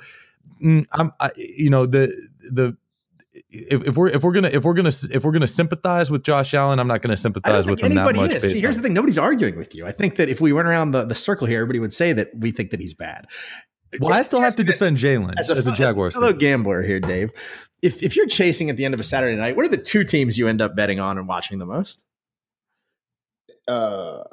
[0.63, 2.77] mm, I'm I, you know the the
[3.49, 6.53] if, if, we're if we're gonna if we're gonna if we're gonna sympathize with Josh
[6.53, 8.31] Allen, I'm not gonna sympathize with him that much.
[8.31, 8.51] Is.
[8.51, 9.85] See, here's the thing: nobody's arguing with you.
[9.85, 12.29] I think that if we went around the, the circle here, everybody would say that
[12.35, 13.27] we think that he's bad.
[13.99, 17.31] Well, I still have to defend Jalen as, as, a Jaguars fellow gambler here, Dave.
[17.81, 20.03] If if you're chasing at the end of a Saturday night, what are the two
[20.03, 22.03] teams you end up betting on and watching the most?
[23.67, 24.23] Uh,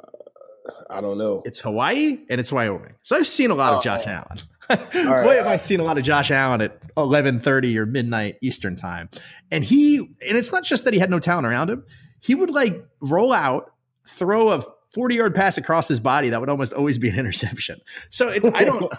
[0.89, 1.41] I don't know.
[1.45, 2.93] It's Hawaii and it's Wyoming.
[3.03, 4.39] So I've seen a lot of Josh Allen.
[4.69, 4.93] Right.
[4.93, 8.75] Boy, have I seen a lot of Josh Allen at eleven thirty or midnight Eastern
[8.75, 9.09] time.
[9.51, 11.85] And he and it's not just that he had no talent around him.
[12.19, 13.71] He would like roll out,
[14.07, 17.79] throw a 40 yard pass across his body that would almost always be an interception.
[18.09, 18.91] So it, I don't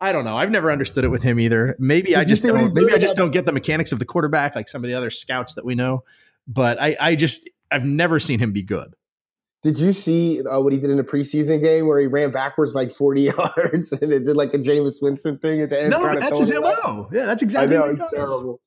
[0.00, 0.36] I don't know.
[0.36, 1.76] I've never understood it with him either.
[1.78, 4.54] Maybe Did I just don't maybe I just don't get the mechanics of the quarterback
[4.54, 6.04] like some of the other scouts that we know.
[6.48, 8.94] But I, I just I've never seen him be good.
[9.62, 12.74] Did you see uh, what he did in the preseason game where he ran backwards
[12.74, 15.90] like 40 yards and it did like a Jameis Winston thing at the end?
[15.90, 17.08] No, that's his MO.
[17.12, 18.60] Yeah, that's exactly I know, what terrible.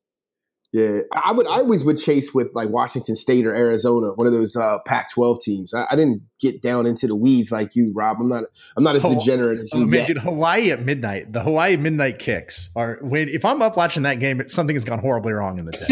[0.76, 1.48] Yeah, I would.
[1.48, 5.42] I always would chase with like Washington State or Arizona, one of those uh, Pac-12
[5.42, 5.74] teams.
[5.74, 8.18] I, I, didn't get down into the weeds like you, Rob.
[8.20, 8.44] I'm not.
[8.76, 9.84] I'm not as Hawaii, degenerate as you.
[9.84, 11.32] Oh, man, dude, Hawaii at midnight.
[11.32, 13.30] The Hawaii midnight kicks are when.
[13.30, 15.86] If I'm up watching that game, something has gone horribly wrong in the day.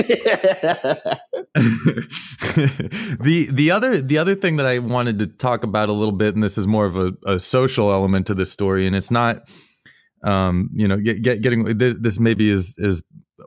[3.24, 6.36] the the other the other thing that I wanted to talk about a little bit,
[6.36, 9.48] and this is more of a, a social element to this story, and it's not
[10.24, 13.02] um, you know, get, get, getting this, this maybe is is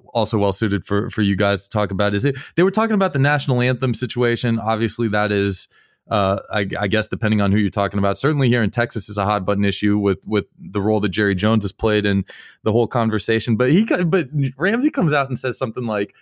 [0.08, 2.14] also well suited for for you guys to talk about.
[2.14, 4.58] Is it they were talking about the national anthem situation.
[4.58, 5.68] Obviously that is
[6.08, 9.18] uh, I, I, guess depending on who you're talking about, certainly here in Texas is
[9.18, 12.24] a hot button issue with with the role that Jerry Jones has played in
[12.62, 13.56] the whole conversation.
[13.56, 16.14] But he, but Ramsey comes out and says something like,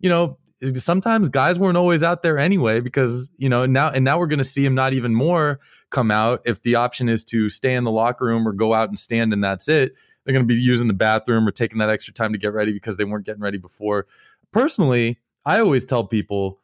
[0.00, 0.38] you know,
[0.74, 4.38] sometimes guys weren't always out there anyway because you know now and now we're going
[4.38, 5.60] to see him not even more
[5.90, 8.88] come out if the option is to stay in the locker room or go out
[8.88, 9.92] and stand and that's it
[10.26, 12.72] they're going to be using the bathroom or taking that extra time to get ready
[12.72, 14.06] because they weren't getting ready before.
[14.52, 16.60] Personally, I always tell people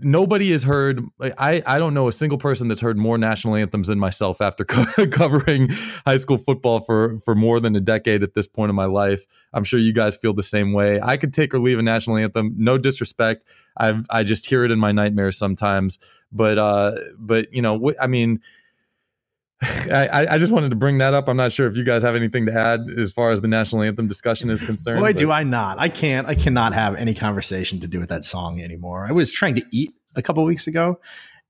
[0.00, 3.88] nobody has heard I, I don't know a single person that's heard more national anthems
[3.88, 5.68] than myself after co- covering
[6.06, 9.26] high school football for for more than a decade at this point in my life.
[9.52, 11.00] I'm sure you guys feel the same way.
[11.02, 13.46] I could take or leave a national anthem no disrespect.
[13.78, 15.98] I i just hear it in my nightmares sometimes.
[16.32, 18.40] But uh but you know i mean
[19.62, 21.28] I, I just wanted to bring that up.
[21.28, 23.82] I'm not sure if you guys have anything to add as far as the national
[23.82, 25.00] anthem discussion is concerned.
[25.00, 25.16] Boy, but.
[25.16, 25.78] do I not!
[25.78, 26.26] I can't.
[26.26, 29.06] I cannot have any conversation to do with that song anymore.
[29.08, 31.00] I was trying to eat a couple weeks ago,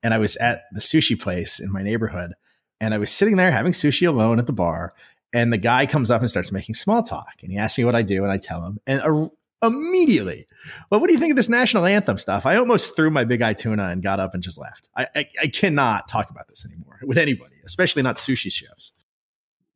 [0.02, 2.34] and I was at the sushi place in my neighborhood,
[2.80, 4.92] and I was sitting there having sushi alone at the bar,
[5.32, 7.96] and the guy comes up and starts making small talk, and he asks me what
[7.96, 9.30] I do, and I tell him, and a,
[9.66, 10.46] immediately.
[10.90, 12.46] Well, what do you think of this national anthem stuff?
[12.46, 14.88] I almost threw my big eye tuna and got up and just left.
[14.96, 18.92] I, I, I cannot talk about this anymore with anybody, especially not sushi chefs.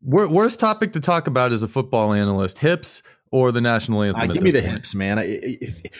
[0.02, 4.30] Worst topic to talk about as a football analyst: hips or the national anthem.
[4.30, 4.72] Uh, give me the point.
[4.72, 5.18] hips, man.
[5.18, 5.92] I, if, if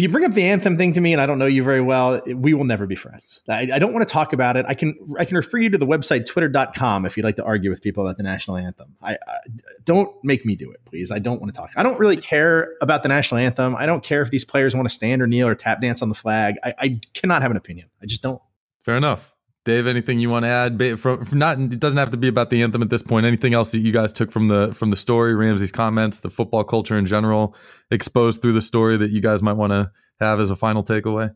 [0.00, 2.20] you bring up the anthem thing to me and I don't know you very well,
[2.34, 3.42] we will never be friends.
[3.48, 4.64] I, I, don't want to talk about it.
[4.66, 7.68] I can I can refer you to the website twitter.com if you'd like to argue
[7.68, 8.96] with people about the national anthem.
[9.02, 9.38] I, I,
[9.84, 11.10] don't make me do it, please.
[11.10, 11.70] I don't want to talk.
[11.76, 13.76] I don't really care about the national anthem.
[13.76, 16.08] I don't care if these players want to stand or kneel or tap dance on
[16.08, 16.56] the flag.
[16.64, 17.90] I, I cannot have an opinion.
[18.02, 18.40] I just don't.
[18.82, 19.32] Fair enough.
[19.64, 20.98] Dave, anything you want to add?
[20.98, 23.26] From, from, not, it doesn't have to be about the anthem at this point.
[23.26, 26.64] Anything else that you guys took from the from the story, Ramsey's comments, the football
[26.64, 27.54] culture in general,
[27.90, 31.34] exposed through the story that you guys might want to have as a final takeaway?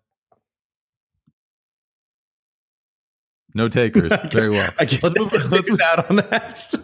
[3.55, 4.12] No takers.
[4.33, 4.71] Very well.
[4.79, 6.75] I let's move, let's move out on that.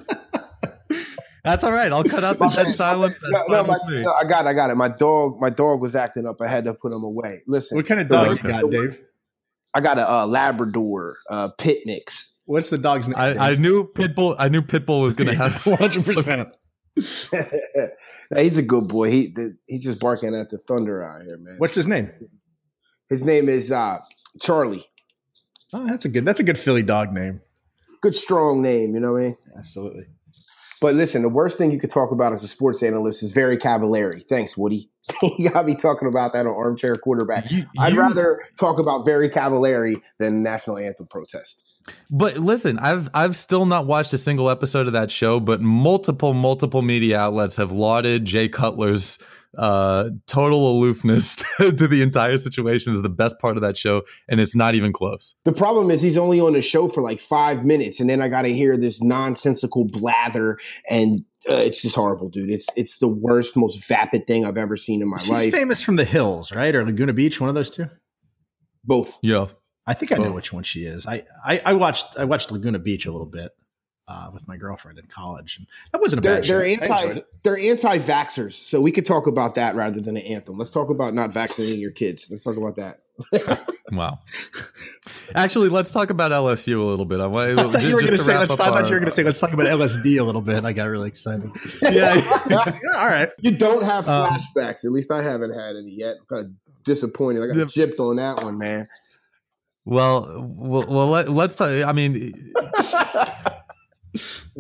[1.45, 1.91] That's all right.
[1.93, 3.19] I'll cut out the dead silence.
[3.21, 4.51] No, no, my, no, I got it.
[4.51, 4.77] I got it.
[4.77, 6.41] My dog, my dog was acting up.
[6.41, 7.43] I had to put him away.
[7.49, 7.77] Listen.
[7.77, 9.01] What kind of dog you got, Dave?
[9.75, 12.33] I got a uh, Labrador uh, pit mix.
[12.45, 13.17] What's the dog's name?
[13.19, 14.37] I, I knew Pitbull.
[14.39, 16.57] I knew Pitbull was going to have one hundred percent.
[18.37, 19.11] He's a good boy.
[19.11, 19.35] He
[19.67, 21.57] he's just barking at the thunder out here, man.
[21.59, 22.09] What's his name?
[23.09, 23.99] His name is uh,
[24.41, 24.85] Charlie.
[25.73, 26.25] Oh, that's a good.
[26.25, 27.41] That's a good Philly dog name.
[28.03, 28.95] Good strong name.
[28.95, 29.37] You know what I mean?
[29.57, 30.05] Absolutely.
[30.83, 33.57] But listen, the worst thing you could talk about as a sports analyst is very
[33.57, 34.21] Cavallari.
[34.29, 34.91] Thanks, Woody.
[35.23, 37.49] you got me talking about that on Armchair Quarterback.
[37.53, 41.63] You, I'd rather talk about very Cavallari than national anthem protest.
[42.11, 46.35] But listen, I've I've still not watched a single episode of that show, but multiple
[46.35, 49.21] multiple media outlets have lauded Jay Cutler's
[49.59, 54.41] uh, total aloofness to the entire situation is the best part of that show, and
[54.41, 55.35] it's not even close.
[55.45, 58.29] The problem is he's only on the show for like five minutes, and then I
[58.29, 62.51] got to hear this nonsensical blather, and uh, it's just horrible, dude.
[62.51, 65.43] It's it's the worst, most vapid thing I've ever seen in my She's life.
[65.43, 66.75] She's famous from the hills, right?
[66.75, 67.89] Or Laguna Beach, one of those two.
[68.85, 69.19] Both.
[69.23, 69.47] Yeah.
[69.85, 71.07] I think I know which one she is.
[71.07, 73.51] I, I, I watched I watched Laguna Beach a little bit
[74.13, 77.05] uh, with my girlfriend in college, and that wasn't a They're bad they're I anti
[77.19, 77.27] it.
[77.43, 80.59] they're anti vaxxers, so we could talk about that rather than an anthem.
[80.59, 82.29] Let's talk about not vaccinating your kids.
[82.31, 83.01] Let's talk about that.
[83.93, 84.21] Wow.
[85.35, 87.21] Actually, let's talk about LSU a little bit.
[87.21, 88.39] I, I thought you were going to to say.
[88.39, 89.23] Let's, I thought our- you were going to say.
[89.23, 90.65] Let's talk about LSD a little bit.
[90.65, 91.51] I got really excited.
[91.83, 92.81] Yeah.
[92.97, 93.29] All right.
[93.41, 94.87] You don't have Um, flashbacks.
[94.87, 96.17] At least I haven't had any yet.
[96.21, 96.53] I'm kind of
[96.85, 97.43] disappointed.
[97.43, 98.89] I got The- gypped on that one, man.
[99.85, 101.69] Well, well, well let, let's talk.
[101.69, 102.55] I mean,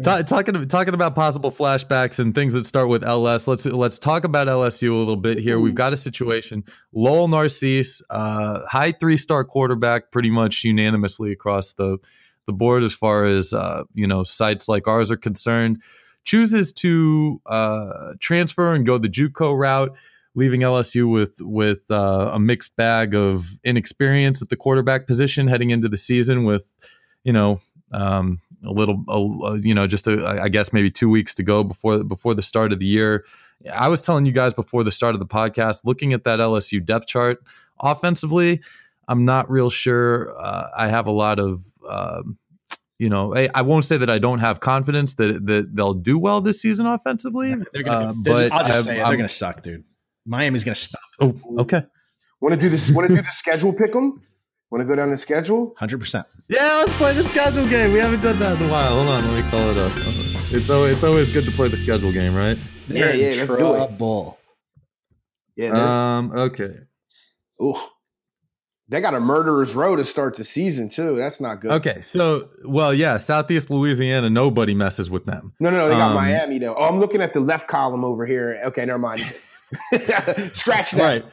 [0.03, 3.47] ta- talking talking about possible flashbacks and things that start with LS.
[3.47, 5.59] Let's let's talk about LSU a little bit here.
[5.61, 6.65] We've got a situation.
[6.93, 11.99] Lowell Narcisse, uh, high three star quarterback, pretty much unanimously across the
[12.47, 15.83] the board as far as uh, you know sites like ours are concerned.
[16.25, 19.97] Chooses to uh, transfer and go the JUCO route
[20.35, 25.71] leaving LSU with with uh, a mixed bag of inexperience at the quarterback position heading
[25.71, 26.73] into the season with
[27.25, 27.61] you know
[27.93, 31.65] um, a little a, you know just a, I guess maybe two weeks to go
[31.65, 33.25] before before the start of the year.
[33.73, 36.85] I was telling you guys before the start of the podcast, looking at that LSU
[36.85, 37.43] depth chart
[37.81, 38.61] offensively,
[39.09, 40.37] I'm not real sure.
[40.41, 41.65] Uh, I have a lot of.
[41.89, 42.39] Um,
[42.99, 46.19] you know, I, I won't say that I don't have confidence that that they'll do
[46.21, 47.53] well this season offensively.
[47.73, 49.83] They're gonna, uh, they're- but I'll just I've- say it, they're going to suck, dude.
[50.25, 51.01] Miami's going to stop.
[51.21, 51.83] Oh, okay.
[52.41, 52.89] Want to do this?
[52.91, 54.23] Want to do the schedule pick 'em?
[54.73, 55.75] Want to go down the schedule?
[55.77, 56.27] Hundred percent.
[56.49, 57.93] Yeah, let's play the schedule game.
[57.93, 58.95] We haven't done that in a while.
[58.95, 59.93] Hold on, let me call it up.
[60.51, 62.57] It's always, it's always good to play the schedule game, right?
[62.89, 63.59] Yeah, yeah, let's do it.
[63.59, 64.39] trouble.
[65.57, 66.17] Yeah.
[66.17, 66.33] Um.
[66.33, 66.75] Okay.
[67.63, 67.75] ooh.
[68.89, 71.17] They got a murderer's row to start the season too.
[71.17, 71.73] That's not good.
[71.73, 72.01] Okay.
[72.01, 74.31] So, well, yeah, Southeast Louisiana.
[74.31, 75.53] Nobody messes with them.
[75.61, 75.89] No, no, no.
[75.91, 76.75] They got Um, Miami though.
[76.77, 78.59] Oh, I'm looking at the left column over here.
[78.65, 79.21] Okay, never mind.
[80.53, 80.95] Scratch that.
[80.95, 81.25] Right.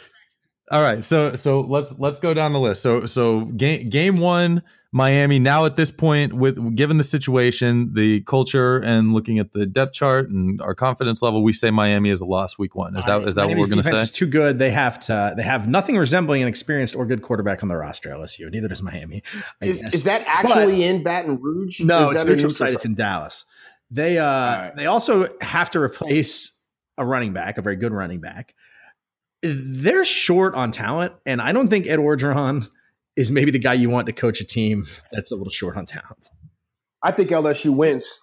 [0.71, 1.03] All right.
[1.03, 2.81] So, so let's let's go down the list.
[2.83, 4.61] So, so game game one,
[4.91, 5.39] Miami.
[5.39, 9.93] Now at this point, with given the situation, the culture, and looking at the depth
[9.93, 12.95] chart and our confidence level, we say Miami is a loss week one.
[12.95, 14.03] Is that is that Miami's what we're going to say?
[14.03, 14.59] Is too good.
[14.59, 15.33] They have to.
[15.35, 18.09] They have nothing resembling an experienced or good quarterback on their roster.
[18.09, 18.51] LSU.
[18.51, 19.23] Neither does Miami.
[19.61, 19.93] I Is, guess.
[19.95, 21.81] is that actually in Baton Rouge?
[21.81, 22.73] No, Is it's that neutral site.
[22.75, 23.45] It's in Dallas.
[23.89, 24.75] They uh right.
[24.75, 26.51] they also have to replace
[26.99, 28.53] a running back, a very good running back.
[29.41, 32.67] They're short on talent, and I don't think Ed Orgeron
[33.15, 35.85] is maybe the guy you want to coach a team that's a little short on
[35.85, 36.29] talent.
[37.01, 38.19] I think LSU wins.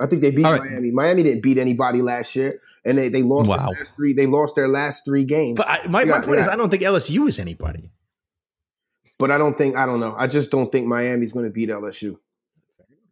[0.00, 0.62] I think they beat All right.
[0.62, 0.90] Miami.
[0.90, 3.56] Miami didn't beat anybody last year, and they, they lost Wow.
[3.56, 4.12] their last three.
[4.12, 5.56] They lost their last three games.
[5.56, 6.48] But I, my, Yeah, my point is.
[6.48, 7.90] I don't think LSU is anybody.
[9.18, 10.14] But I don't think I don't know.
[10.18, 12.18] I just don't think Miami's going to beat LSU.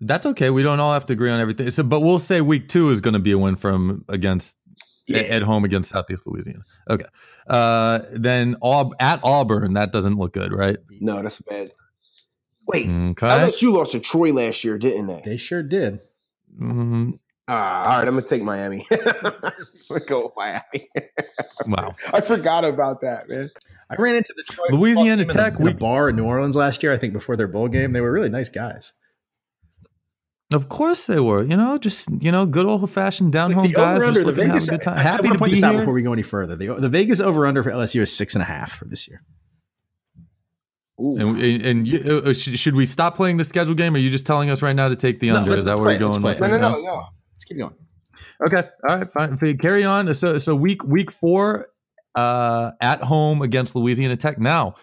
[0.00, 0.50] That's okay.
[0.50, 1.70] We don't all have to agree on everything.
[1.70, 4.56] So, but we'll say week two is going to be a win from against
[5.16, 6.62] at home against Southeast Louisiana.
[6.88, 7.06] Okay.
[7.48, 10.76] Uh, then Aub- at Auburn, that doesn't look good, right?
[11.00, 11.72] No, that's bad.
[12.66, 13.26] Wait, Okay.
[13.26, 15.22] LSU lost to Troy last year, didn't they?
[15.24, 16.00] They sure did.
[16.60, 17.12] Mm-hmm.
[17.48, 18.86] Ah, all right, I'm gonna take Miami.
[18.92, 19.32] I'm
[19.88, 20.88] gonna go with Miami.
[21.66, 21.94] Wow.
[22.12, 23.50] I forgot about that, man.
[23.90, 26.24] I ran into the Troy Louisiana Tech, in a, in a we- bar in New
[26.24, 26.92] Orleans last year.
[26.92, 28.92] I think before their bowl game, they were really nice guys.
[30.52, 31.42] Of course they were.
[31.42, 34.34] You know, just you know, good old fashioned down home Like guys just the looking
[34.34, 34.68] to have Vegas.
[34.68, 34.96] a good time.
[34.96, 35.80] I- I Happy wanna to point be this out here.
[35.80, 36.56] before we go any further.
[36.56, 39.22] The, the Vegas over under for LSU is six and a half for this year.
[41.00, 41.16] Ooh.
[41.16, 43.94] And, and you, uh, should, should we stop playing the schedule game?
[43.94, 45.56] Or are you just telling us right now to take the No, under?
[45.56, 46.20] Is that where play you're going?
[46.20, 47.02] play with no, no, no, no.
[47.34, 47.74] Let's keep going.
[48.46, 48.68] Okay.
[48.88, 49.10] All right.
[49.12, 49.38] Fine.
[49.58, 50.12] Carry on.
[50.14, 51.68] So so week week four,
[52.14, 54.38] uh, at home against Louisiana Tech.
[54.38, 54.74] Now,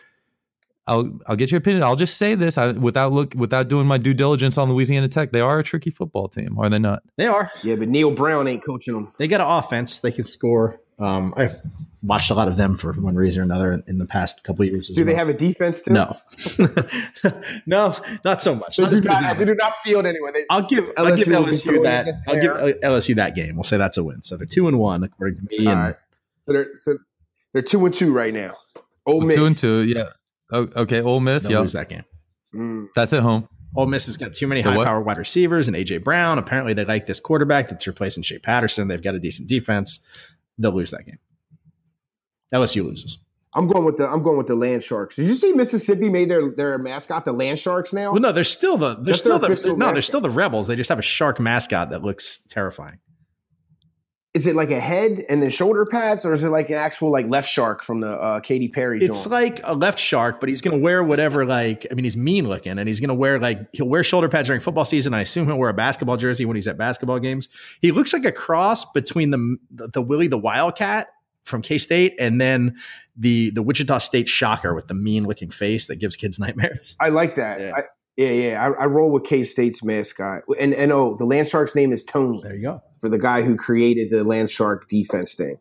[0.87, 1.83] I'll I'll get your opinion.
[1.83, 5.31] I'll just say this I, without look without doing my due diligence on Louisiana Tech.
[5.31, 7.03] They are a tricky football team, are they not?
[7.17, 7.51] They are.
[7.63, 9.11] Yeah, but Neal Brown ain't coaching them.
[9.17, 9.99] They got an offense.
[9.99, 10.79] They can score.
[10.99, 11.57] Um, I've
[12.01, 14.69] watched a lot of them for one reason or another in the past couple of
[14.71, 14.89] years.
[14.89, 15.93] as Do they have a defense too?
[15.93, 16.17] No,
[17.67, 18.77] no, not so much.
[18.77, 20.33] They Not do as good as not, they do not field anyone.
[20.33, 22.07] They, I'll give I'll give LSU will be LSU throwing that.
[22.27, 22.73] I'll give air.
[22.83, 23.55] LSU that game.
[23.55, 24.23] We'll say that's a win.
[24.23, 25.67] So they're two and one according to me.
[25.67, 25.95] all And right.
[26.47, 26.97] So they're so
[27.53, 28.55] they're two and two right now.
[29.05, 29.35] Ole Miss.
[29.35, 29.81] Two and two.
[29.83, 30.09] Yeah.
[30.51, 31.01] Oh, okay.
[31.01, 31.43] Ole Miss.
[31.43, 31.59] they'll Yeah.
[31.59, 32.03] lose that game.
[32.55, 32.87] Mm.
[32.95, 33.47] That's at home.
[33.75, 36.39] Ole Miss has got too many high power wide receivers and AJ Brown.
[36.39, 38.87] Apparently, they like this quarterback that's replacing Shea Patterson.
[38.87, 39.99] They've got a decent defense.
[40.57, 41.19] They'll lose that game.
[42.53, 43.19] LSU loses.
[43.53, 45.15] I'm going with the I'm going with the Land Sharks.
[45.15, 48.11] Did you see Mississippi made their their mascot the Land Sharks now?
[48.11, 50.29] Well, no, they're still the they're That's still their the official no, they're still the
[50.29, 50.67] rebels.
[50.67, 52.99] They just have a shark mascot that looks terrifying.
[54.37, 57.11] Is it like a head and then shoulder pads, or is it like an actual
[57.11, 59.03] like left shark from the uh, Katy Perry?
[59.03, 59.31] It's joint?
[59.31, 61.43] like a left shark, but he's going to wear whatever.
[61.43, 64.29] Like, I mean, he's mean looking, and he's going to wear like he'll wear shoulder
[64.29, 65.15] pads during football season.
[65.15, 67.49] I assume he'll wear a basketball jersey when he's at basketball games.
[67.81, 71.07] He looks like a cross between the the, the Willie the Wildcat
[71.43, 72.77] from K State and then
[73.15, 76.95] the the Wichita State Shocker with the mean looking face that gives kids nightmares.
[76.99, 77.59] I like that.
[77.59, 77.71] Yeah.
[78.17, 78.63] I, yeah, yeah.
[78.63, 82.03] I, I roll with K State's mascot, and and oh, the Land Shark's name is
[82.03, 82.81] Tony There you go.
[82.99, 85.57] for the guy who created the Land Shark defense thing.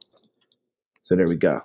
[1.02, 1.62] So there we go.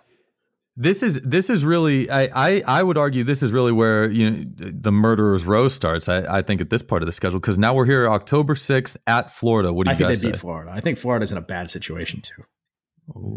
[0.77, 4.29] This is this is really I, I I would argue this is really where you
[4.31, 6.07] know the murderer's row starts.
[6.07, 8.95] I, I think at this part of the schedule because now we're here October sixth
[9.05, 9.73] at Florida.
[9.73, 10.31] What do you I you think guys they say?
[10.31, 10.71] beat Florida.
[10.71, 12.43] I think Florida's in a bad situation too.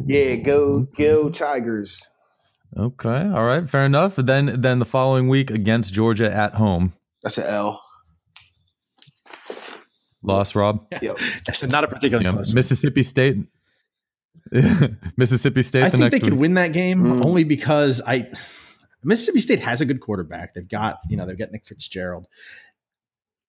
[0.07, 2.09] Yeah, go go Tigers.
[2.77, 4.15] Okay, all right, fair enough.
[4.17, 6.93] Then then the following week against Georgia at home,
[7.25, 7.83] That's an L.
[10.23, 10.55] loss.
[10.55, 11.19] Rob, Yep.
[11.47, 12.55] That's not a particularly you know, close.
[12.55, 13.39] Mississippi State,
[15.17, 15.83] Mississippi State.
[15.83, 17.25] I the think next they could win that game Mm.
[17.25, 18.31] only because I
[19.03, 20.55] Mississippi State has a good quarterback.
[20.55, 22.27] They've got you know they've got Nick Fitzgerald.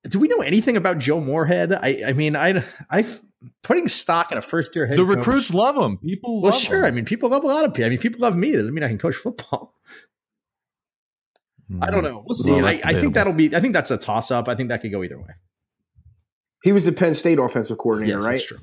[0.10, 1.74] Do we know anything about Joe Moorhead?
[1.74, 3.06] I I mean I I
[3.64, 4.98] putting stock in a first year head.
[4.98, 5.98] The coach- recruits love him.
[5.98, 6.80] People Well, love sure.
[6.80, 6.86] him.
[6.86, 7.88] I mean, people love a lot of people.
[7.88, 8.52] I mean, people love me.
[8.52, 9.74] That doesn't mean I can coach football.
[11.82, 12.06] I don't hmm.
[12.12, 12.24] know.
[12.26, 12.52] We'll see.
[12.52, 13.56] Well, I, I think that'll be.
[13.56, 14.48] I think that's a toss up.
[14.48, 15.34] I think that could go either way.
[16.64, 18.32] He was the Penn State offensive coordinator, Yes, right?
[18.34, 18.60] that's true.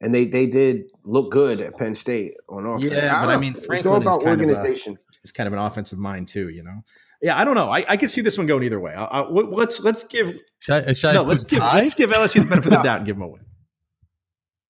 [0.00, 2.84] And they they did look good at Penn State on offense.
[2.84, 3.40] Yeah, don't but I know.
[3.40, 4.98] mean, it's Franklin all is about kind of a- organization.
[5.22, 6.50] It's kind of an offensive mind too.
[6.50, 6.82] You know.
[7.22, 7.70] Yeah, I don't know.
[7.70, 8.92] I, I could see this one going either way.
[8.92, 11.22] I, I, let's let's give Should I, should I no.
[11.24, 11.76] put Let's give tie?
[11.76, 13.40] let's give LSU the benefit of the doubt and give them a win.
[13.40, 13.46] All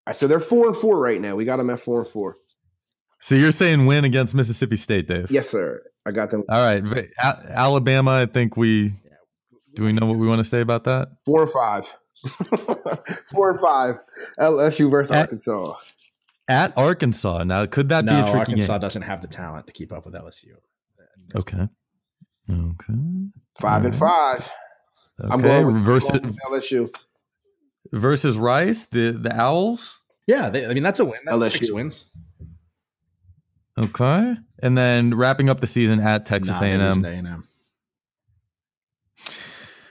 [0.07, 1.35] right, so they're four and four right now.
[1.35, 2.37] We got them at four and four.
[3.19, 5.31] So you're saying win against Mississippi State, Dave?
[5.31, 5.81] Yes, sir.
[6.05, 8.11] I got them All right, Va- A- Alabama.
[8.11, 8.93] I think we
[9.75, 9.83] do.
[9.83, 11.09] We know what we want to say about that.
[11.25, 11.85] four and five.
[13.31, 13.95] four and five.
[14.39, 15.73] LSU versus At- Arkansas.
[16.49, 17.43] At Arkansas.
[17.45, 18.79] Now, could that no, be a tricky Arkansas game?
[18.81, 20.55] doesn't have the talent to keep up with LSU.
[21.35, 21.67] Okay.
[22.49, 22.93] Okay.
[23.59, 24.51] Five and five.
[25.21, 25.61] I'm Okay.
[25.61, 26.93] going with, versus going with LSU.
[27.93, 29.97] versus Rice, the the Owls.
[30.27, 31.19] Yeah, they, I mean that's a win.
[31.25, 31.75] That's six LSU.
[31.75, 32.05] wins.
[33.77, 37.03] Okay, and then wrapping up the season at Texas A and M.
[37.03, 37.43] to A&M.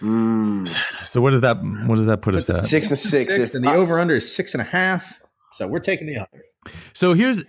[0.01, 0.69] Mm.
[1.07, 2.71] So what does that what does that put us Puts us at?
[2.71, 3.55] Six and six.
[3.55, 5.21] and the over under is six and a half.
[5.53, 6.45] So we're taking the under.
[6.93, 7.43] So here's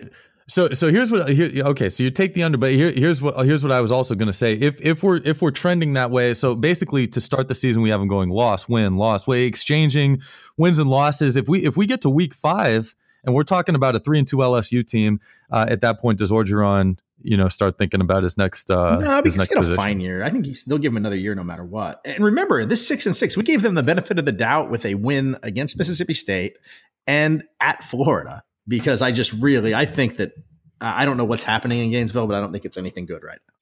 [0.46, 3.44] so so here's what here, okay so you take the under but here, here's what
[3.46, 6.10] here's what I was also going to say if if we're if we're trending that
[6.10, 9.44] way so basically to start the season we have them going loss win loss way
[9.44, 10.20] exchanging
[10.58, 13.94] wins and losses if we if we get to week 5 and we're talking about
[13.94, 15.20] a 3 and 2 LSU team
[15.50, 19.22] uh, at that point does Orgeron you know start thinking about his next uh no,
[19.22, 20.22] his because next he had a position fine year.
[20.22, 22.00] I think he's, they'll give him another year no matter what.
[22.04, 24.84] And remember, this six and six, we gave them the benefit of the doubt with
[24.84, 26.56] a win against Mississippi State
[27.06, 30.32] and at Florida because I just really I think that
[30.80, 33.38] I don't know what's happening in Gainesville, but I don't think it's anything good right
[33.46, 33.53] now.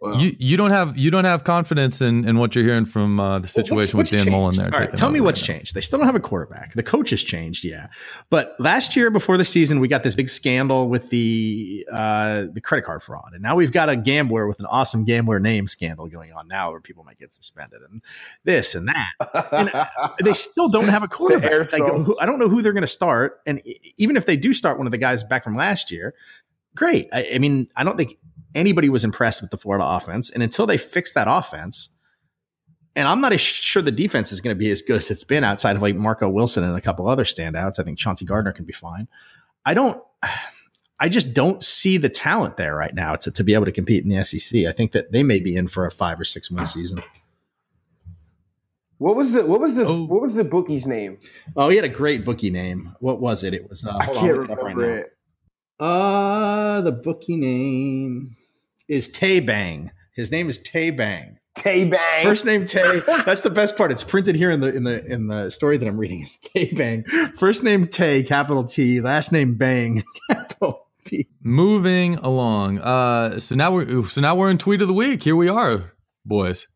[0.00, 3.20] Well, you you don't have you don't have confidence in in what you're hearing from
[3.20, 5.48] uh, the situation What's- with Dan what's Mullen there All right, tell me what's right
[5.50, 5.54] now.
[5.58, 5.74] changed.
[5.74, 6.72] They still don't have a quarterback.
[6.72, 7.88] The coach has changed, yeah.
[8.30, 12.62] But last year before the season, we got this big scandal with the uh, the
[12.62, 16.06] credit card fraud, and now we've got a gambler with an awesome gambler name scandal
[16.08, 18.00] going on now, where people might get suspended and
[18.44, 19.90] this and that.
[20.22, 21.72] They still don't have a quarterback.
[21.72, 23.60] Like, I don't know who they're going to start, and
[23.98, 26.14] even if they do start one of the guys back from last year,
[26.74, 27.08] great.
[27.12, 28.18] I, I mean, I don't think
[28.54, 31.88] anybody was impressed with the Florida offense, and until they fix that offense,
[32.96, 35.24] and I'm not as sure the defense is going to be as good as it's
[35.24, 37.78] been outside of like Marco Wilson and a couple other standouts.
[37.78, 39.06] I think Chauncey Gardner can be fine.
[39.64, 40.02] I don't.
[41.02, 44.04] I just don't see the talent there right now to, to be able to compete
[44.04, 44.66] in the SEC.
[44.66, 47.02] I think that they may be in for a five or six win season.
[48.98, 50.04] what was the what was the Oh.
[50.04, 51.18] what was the bookie's name?
[51.56, 52.94] Oh, he had a great bookie name.
[53.00, 53.54] What was it?
[53.54, 53.84] It was.
[53.86, 55.04] Uh, I hold on, can't I'll it right remember now.
[55.80, 55.84] It.
[55.84, 58.36] Uh, the bookie name
[58.88, 59.90] is Tay Bang.
[60.14, 61.38] His name is Tay Bang.
[61.56, 62.22] Tay Bang.
[62.22, 63.02] First name Tay.
[63.06, 63.90] That's the best part.
[63.90, 66.22] It's printed here in the in the in the story that I'm reading.
[66.22, 67.04] It's Tay Bang.
[67.38, 69.00] First name Tay, capital T.
[69.00, 71.26] Last name Bang, capital P.
[71.42, 75.34] moving along uh so now we're so now we're in tweet of the week here
[75.34, 75.94] we are
[76.26, 76.66] boys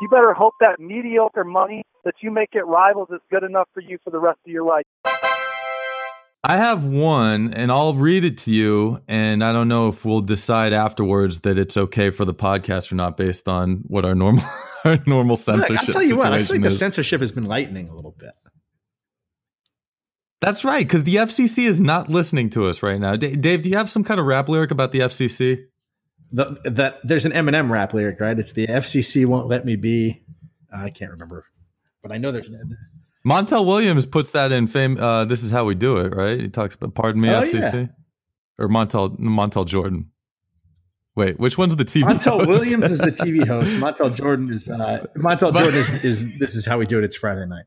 [0.00, 3.82] you better hope that mediocre money that you make at rivals is good enough for
[3.82, 4.84] you for the rest of your life.
[6.42, 9.02] I have one, and I'll read it to you.
[9.08, 12.94] And I don't know if we'll decide afterwards that it's okay for the podcast or
[12.94, 14.44] not, based on what our normal
[14.84, 15.88] our normal Look, censorship.
[15.88, 16.32] I'll tell you what.
[16.32, 16.78] I feel like the is.
[16.78, 18.32] censorship has been lightening a little bit.
[20.40, 23.14] That's right, because the FCC is not listening to us right now.
[23.14, 25.66] D- Dave, do you have some kind of rap lyric about the FCC?
[26.32, 28.38] The, that there's an Eminem rap lyric, right?
[28.38, 30.22] It's the FCC won't let me be.
[30.72, 31.44] I can't remember,
[32.02, 32.48] but I know there's.
[33.26, 34.96] Montel Williams puts that in fame.
[34.98, 36.40] Uh, this is how we do it, right?
[36.40, 37.86] He talks about "Pardon me, Oh, FCC," yeah.
[38.58, 40.10] or Montel Montel Jordan.
[41.16, 42.04] Wait, which one's the TV?
[42.04, 42.48] Montel host?
[42.48, 43.76] Williams is the TV host.
[43.76, 47.04] Montel Jordan is uh, Montel But- Jordan is, is this is how we do it.
[47.04, 47.64] It's Friday night.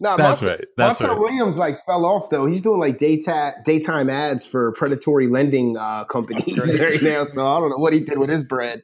[0.00, 0.64] No, That's Montel, right.
[0.76, 1.18] That's Montel right.
[1.20, 2.46] Williams like fell off though.
[2.46, 7.24] He's doing like daytime daytime ads for predatory lending uh, companies right now.
[7.24, 8.82] So I don't know what he did with his bread.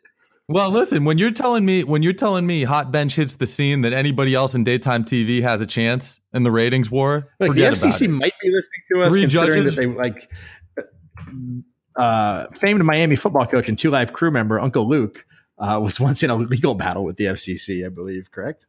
[0.52, 3.82] Well, listen, when you're telling me when you're telling me Hot Bench hits the scene
[3.82, 7.60] that anybody else in daytime TV has a chance in the ratings war, Like the
[7.62, 8.08] FCC about it.
[8.08, 9.76] might be listening to us, Three considering judges?
[9.76, 10.28] that they like
[11.96, 15.24] uh, famed Miami football coach and two live crew member Uncle Luke
[15.58, 18.32] uh, was once in a legal battle with the FCC, I believe.
[18.32, 18.66] Correct.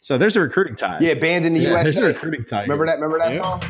[0.00, 0.96] So there's a recruiting tie.
[1.00, 2.62] Yeah, banned in the Yeah, there's a recruiting tie.
[2.62, 3.00] Remember that?
[3.00, 3.42] Remember that Yeah.
[3.42, 3.62] song?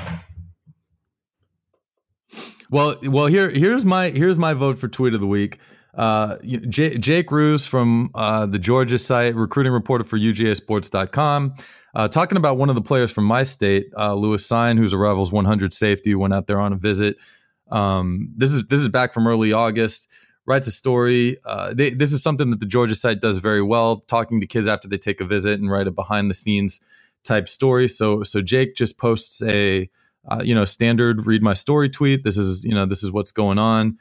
[2.70, 5.58] Well, well, here here's my here's my vote for tweet of the week.
[5.98, 6.38] Uh,
[6.68, 11.54] J- Jake Reuse from uh, the Georgia site, recruiting reporter for UGASports.com,
[11.94, 14.96] uh, talking about one of the players from my state, uh, Lewis Cine, who's a
[14.96, 17.16] Rivals 100 safety, went out there on a visit.
[17.70, 20.08] Um, this is this is back from early August.
[20.46, 21.36] Writes a story.
[21.44, 24.68] Uh, they, this is something that the Georgia site does very well, talking to kids
[24.68, 26.80] after they take a visit and write a behind the scenes
[27.24, 27.88] type story.
[27.88, 29.90] So so Jake just posts a
[30.30, 32.22] uh, you know standard read my story tweet.
[32.22, 33.98] This is you know this is what's going on.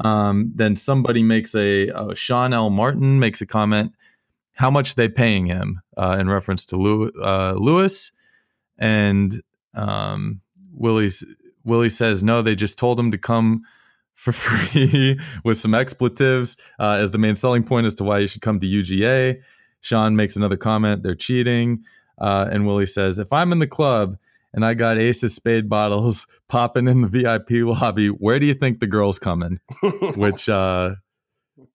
[0.00, 2.70] Um, then somebody makes a uh, Sean L.
[2.70, 3.92] Martin makes a comment.
[4.54, 8.12] How much they paying him uh, in reference to Lew- uh, Lewis,
[8.78, 9.42] and
[9.74, 10.40] um,
[10.72, 11.24] Willie's
[11.64, 12.42] Willie says no.
[12.42, 13.62] They just told him to come
[14.14, 18.28] for free with some expletives uh, as the main selling point as to why you
[18.28, 19.40] should come to UGA.
[19.80, 21.02] Sean makes another comment.
[21.02, 21.84] They're cheating.
[22.18, 24.16] Uh, and Willie says, if I'm in the club
[24.54, 28.80] and I got Ace's spade bottles popping in the VIP lobby, where do you think
[28.80, 29.60] the girl's coming?
[30.16, 30.94] which uh,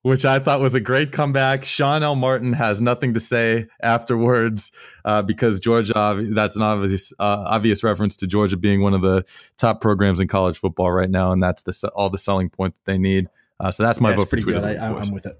[0.01, 1.65] which I thought was a great comeback.
[1.65, 2.15] Sean L.
[2.15, 4.71] Martin has nothing to say afterwards
[5.05, 5.93] uh, because Georgia.
[6.33, 9.25] That's an obvious uh, obvious reference to Georgia being one of the
[9.57, 12.91] top programs in college football right now, and that's the all the selling point that
[12.91, 13.27] they need.
[13.59, 14.63] Uh, so that's my Yeah, vote for pretty tweet good.
[14.63, 15.37] I, I, I'm with it.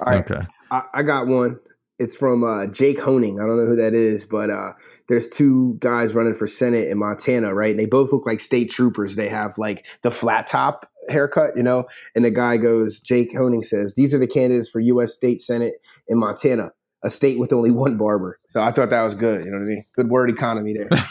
[0.00, 0.46] All right, Okay.
[0.70, 1.60] I, I got one.
[1.98, 3.40] It's from uh, Jake Honing.
[3.40, 4.72] I don't know who that is, but uh,
[5.08, 7.70] there's two guys running for Senate in Montana, right?
[7.70, 9.16] And they both look like state troopers.
[9.16, 11.86] They have like the flat top haircut, you know?
[12.14, 15.12] And the guy goes, Jake Honing says, These are the candidates for U.S.
[15.12, 15.74] State Senate
[16.08, 16.72] in Montana,
[17.02, 18.38] a state with only one barber.
[18.48, 19.44] So I thought that was good.
[19.44, 19.84] You know what I mean?
[19.96, 20.88] Good word economy there.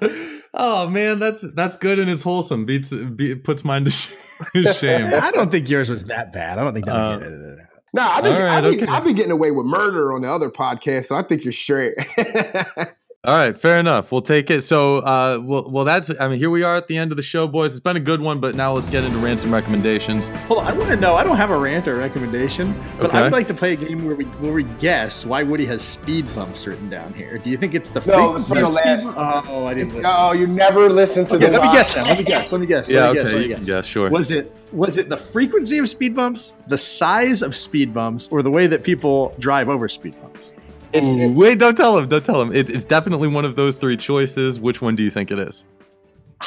[0.54, 2.66] oh man, that's that's good and it's wholesome.
[2.66, 3.90] Beats be, puts mine to
[4.74, 5.12] shame.
[5.14, 6.58] I don't think yours was that bad.
[6.58, 6.94] I don't think that.
[6.94, 7.64] Uh,
[7.94, 8.92] No, I've been, I've, been, okay.
[8.92, 11.94] I've been getting away with murder on the other podcast, so I think you're straight.
[13.28, 14.10] All right, fair enough.
[14.10, 14.62] We'll take it.
[14.62, 16.10] So, uh, well, well, that's.
[16.18, 17.72] I mean, here we are at the end of the show, boys.
[17.72, 20.28] It's been a good one, but now let's get into ransom recommendations.
[20.46, 21.14] Hold on, I want to know.
[21.14, 23.18] I don't have a rant or recommendation, but Okay.
[23.18, 25.82] I would like to play a game where we where we guess why Woody has
[25.82, 27.36] speed bumps written down here.
[27.36, 29.46] Do you think it's the No, it's frequency from of the speed last- bump?
[29.50, 30.10] Oh, I didn't listen.
[30.14, 32.06] oh, you never listen to Okay, the let me guess then.
[32.08, 32.50] Let me guess.
[32.50, 32.88] Let me guess.
[32.88, 33.26] Yeah, let me guess.
[33.28, 33.66] okay, Let you me can guess.
[33.68, 34.08] guess, sure.
[34.08, 38.40] Was it was it the frequency of speed bumps, the size of speed bumps, or
[38.42, 40.54] the way that people drive over speed bumps?
[40.92, 42.08] It's, Ooh, wait, don't tell him.
[42.08, 42.52] Don't tell him.
[42.52, 44.58] It, it's definitely one of those three choices.
[44.60, 45.64] Which one do you think it is?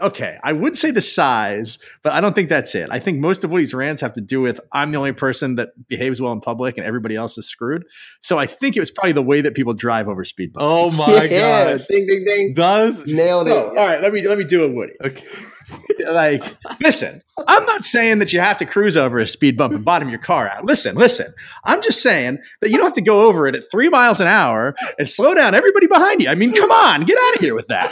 [0.00, 2.88] Okay, I would say the size, but I don't think that's it.
[2.90, 5.54] I think most of what Woody's rants have to do with I'm the only person
[5.56, 7.84] that behaves well in public and everybody else is screwed.
[8.20, 10.64] So I think it was probably the way that people drive over speed bumps.
[10.66, 11.86] Oh my yeah, gosh!
[11.86, 12.52] ding, ding, ding.
[12.54, 13.78] Does Nailed So, it.
[13.78, 14.94] all right, let me let me do a Woody.
[15.04, 15.24] okay.
[16.10, 16.42] like,
[16.80, 20.08] listen, I'm not saying that you have to cruise over a speed bump and bottom
[20.08, 20.64] your car out.
[20.64, 21.32] Listen, listen.
[21.64, 24.28] I'm just saying that you don't have to go over it at three miles an
[24.28, 26.28] hour and slow down everybody behind you.
[26.28, 27.90] I mean, come on, get out of here with that.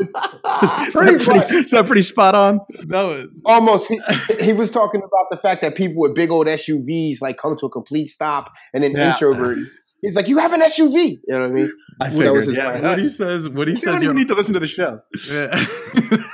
[0.00, 2.60] is, that Pretty pretty, is that pretty spot on?
[2.86, 3.88] No, Almost.
[3.88, 4.00] He,
[4.40, 7.66] he was talking about the fact that people with big old SUVs like come to
[7.66, 9.08] a complete stop and then Yeah.
[9.12, 9.56] inch over.
[10.02, 11.72] He's like, "You have an SUV." You know what I mean?
[12.00, 12.70] I That was his yeah.
[12.72, 12.82] plan.
[12.82, 13.48] what he says.
[13.48, 13.84] What he You says.
[13.94, 15.00] don't You're, even need to listen to the show.
[15.30, 16.24] Yeah.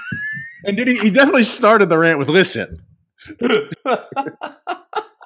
[0.65, 2.83] And did he, he definitely started the rant with listen.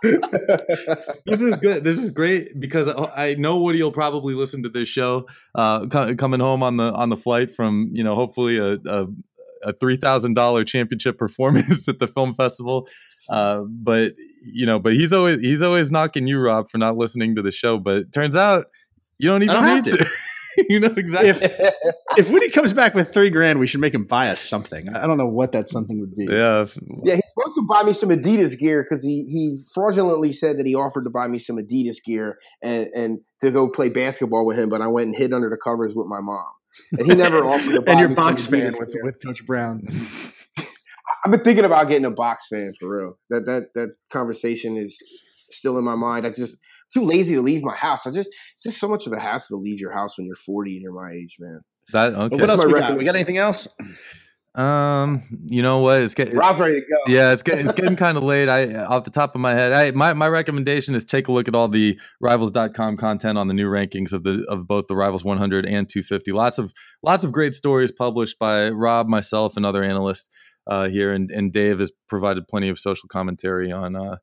[0.02, 1.84] this is good.
[1.84, 6.14] This is great because I know Woody will probably listen to this show uh, co-
[6.16, 9.06] coming home on the on the flight from you know hopefully a a,
[9.62, 12.88] a three thousand dollar championship performance at the film festival.
[13.28, 14.14] Uh, but
[14.44, 17.52] you know, but he's always he's always knocking you, Rob, for not listening to the
[17.52, 17.78] show.
[17.78, 18.66] But it turns out
[19.18, 20.06] you don't even don't have need to.
[20.68, 21.30] you know exactly.
[21.30, 21.38] If
[22.18, 24.94] if Woody comes back with three grand, we should make him buy us something.
[24.94, 26.26] I don't know what that something would be.
[26.26, 26.66] yeah,
[27.04, 30.66] Yeah, he's supposed to buy me some Adidas gear because he, he fraudulently said that
[30.66, 34.58] he offered to buy me some Adidas gear and, and to go play basketball with
[34.58, 36.44] him, but I went and hid under the covers with my mom.
[36.92, 39.22] And he never offered to buy and your me some box fan Adidas with, with
[39.22, 39.88] Coach Brown.
[41.24, 43.18] I've been thinking about getting a box fan for real.
[43.30, 44.96] That that that conversation is
[45.50, 46.26] still in my mind.
[46.26, 46.58] I just
[46.92, 48.06] too lazy to leave my house.
[48.06, 50.36] I just it's just so much of a hassle to leave your house when you're
[50.36, 51.60] 40 and you're my age, man.
[51.92, 52.36] that But okay.
[52.36, 52.98] what else we got?
[52.98, 53.68] We got anything else?
[54.54, 56.02] Um, you know what?
[56.02, 57.10] It's getting Rob's ready to go.
[57.10, 58.50] yeah, it's getting it's getting kind of late.
[58.50, 61.48] I off the top of my head, I my my recommendation is take a look
[61.48, 65.24] at all the rivals.com content on the new rankings of the of both the Rivals
[65.24, 66.32] 100 and 250.
[66.32, 70.28] Lots of lots of great stories published by Rob, myself, and other analysts
[70.66, 74.16] uh, here, and and Dave has provided plenty of social commentary on uh,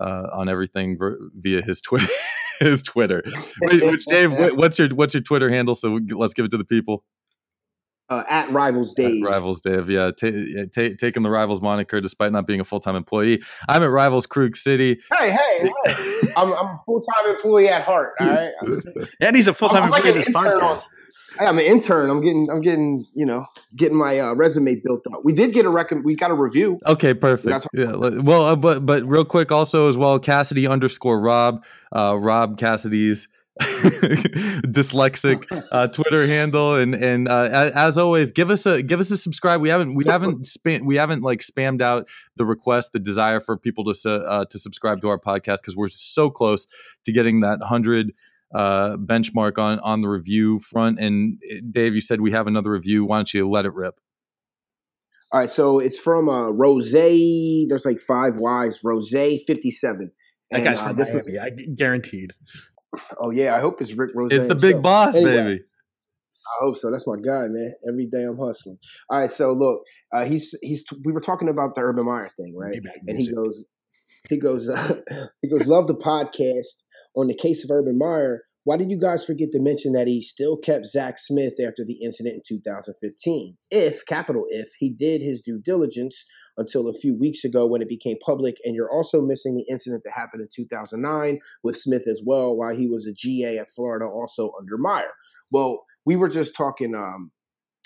[0.00, 2.12] uh, on everything ver- via his Twitter.
[2.60, 3.22] his Twitter.
[3.60, 5.74] Which, which Dave, what's your what's your Twitter handle?
[5.74, 7.04] So we, let's give it to the people.
[8.10, 9.22] Uh, at Rivals Dave.
[9.22, 12.80] Rivals Dave, yeah, ta yeah, ta- taking the Rivals moniker despite not being a full
[12.80, 13.42] time employee.
[13.68, 14.98] I'm at Rivals Krug City.
[15.12, 15.94] Hey, hey, hey.
[16.38, 18.14] I'm, I'm a full time employee at heart.
[18.18, 18.52] All right.
[19.20, 20.04] And he's a full time I'm like
[21.38, 22.18] employee an of this intern on- podcast.
[22.18, 22.18] Hey, I'm an intern.
[22.18, 23.44] I'm getting, I'm getting, you know,
[23.76, 25.20] getting my uh, resume built up.
[25.24, 26.04] We did get a record.
[26.04, 26.78] We got a review.
[26.86, 27.46] Okay, perfect.
[27.48, 31.64] That's- Yeah, well, uh, but but real quick, also as well, Cassidy underscore Rob,
[31.94, 33.28] uh, Rob Cassidy's
[33.60, 39.16] dyslexic uh, Twitter handle, and and uh, as always, give us a give us a
[39.16, 39.60] subscribe.
[39.60, 43.56] We haven't we haven't spam we haven't like spammed out the request, the desire for
[43.56, 46.66] people to uh, to subscribe to our podcast because we're so close
[47.04, 48.12] to getting that hundred
[48.54, 52.70] uh benchmark on on the review front and uh, dave you said we have another
[52.70, 54.00] review why don't you let it rip
[55.32, 56.90] All right, so it's from uh, Rose.
[56.90, 58.82] There's like five Y's.
[58.82, 60.10] Rose fifty seven.
[60.50, 62.32] That guy's from this was, Miami, I guaranteed.
[63.20, 64.30] oh yeah, I hope it's Rick Ross.
[64.32, 64.82] it's the big himself.
[64.82, 65.34] boss Anyway.
[65.34, 65.64] baby
[66.48, 66.90] I hope so.
[66.90, 67.74] That's my guy, man.
[67.86, 68.78] Every day I'm hustling.
[69.10, 69.82] All right, so look,
[70.12, 72.80] uh, he's he's we were talking about the Urban Meyer thing, right?
[73.06, 73.64] And he goes,
[74.30, 75.00] he goes, uh,
[75.42, 76.82] he goes, love the podcast
[77.18, 78.42] on the case of Urban Meyer.
[78.62, 81.98] Why did you guys forget to mention that he still kept Zach Smith after the
[82.02, 83.56] incident in 2015?
[83.70, 86.24] If, capital if, he did his due diligence
[86.56, 90.02] until a few weeks ago when it became public, and you're also missing the incident
[90.04, 94.04] that happened in 2009 with Smith as well, while he was a GA at Florida,
[94.04, 95.12] also under Meyer.
[95.50, 97.30] Well, we were just talking um,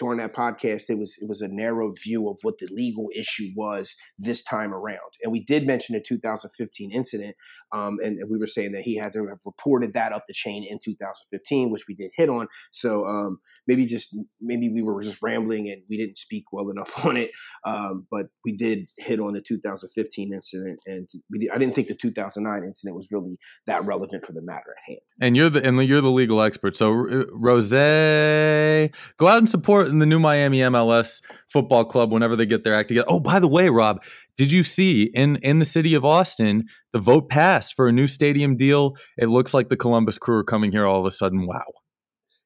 [0.02, 0.84] during that podcast.
[0.88, 4.74] It was it was a narrow view of what the legal issue was this time
[4.74, 7.36] around, and we did mention the 2015 incident,
[7.72, 10.64] um, and, we were saying that he had to have reported that up the chain
[10.68, 12.48] in 2015, which we did hit on.
[12.72, 16.92] So um, maybe just maybe we were just rambling and we didn't speak well enough
[17.06, 17.30] on it,
[17.64, 21.94] um, but we did hit on the 2015 incident, and did, I didn't think the
[21.94, 25.00] 2009 incident was really that relevant for the matter at hand.
[25.20, 26.76] And you're the and you're the legal expert.
[26.76, 31.22] So Rose, go out and support the new Miami MLS
[31.52, 33.06] football club whenever they get their act together.
[33.08, 34.02] Oh, by the way, Rob,
[34.36, 38.08] did you see in in the city of Austin the vote passed for a new
[38.08, 38.96] stadium deal?
[39.18, 41.46] It looks like the Columbus Crew are coming here all of a sudden.
[41.46, 41.62] Wow,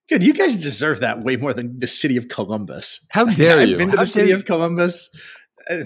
[0.09, 3.05] Good, you guys deserve that way more than the city of Columbus.
[3.11, 3.77] how dare I've you?
[3.77, 5.09] been to How the city dare of Columbus.
[5.71, 5.77] Uh,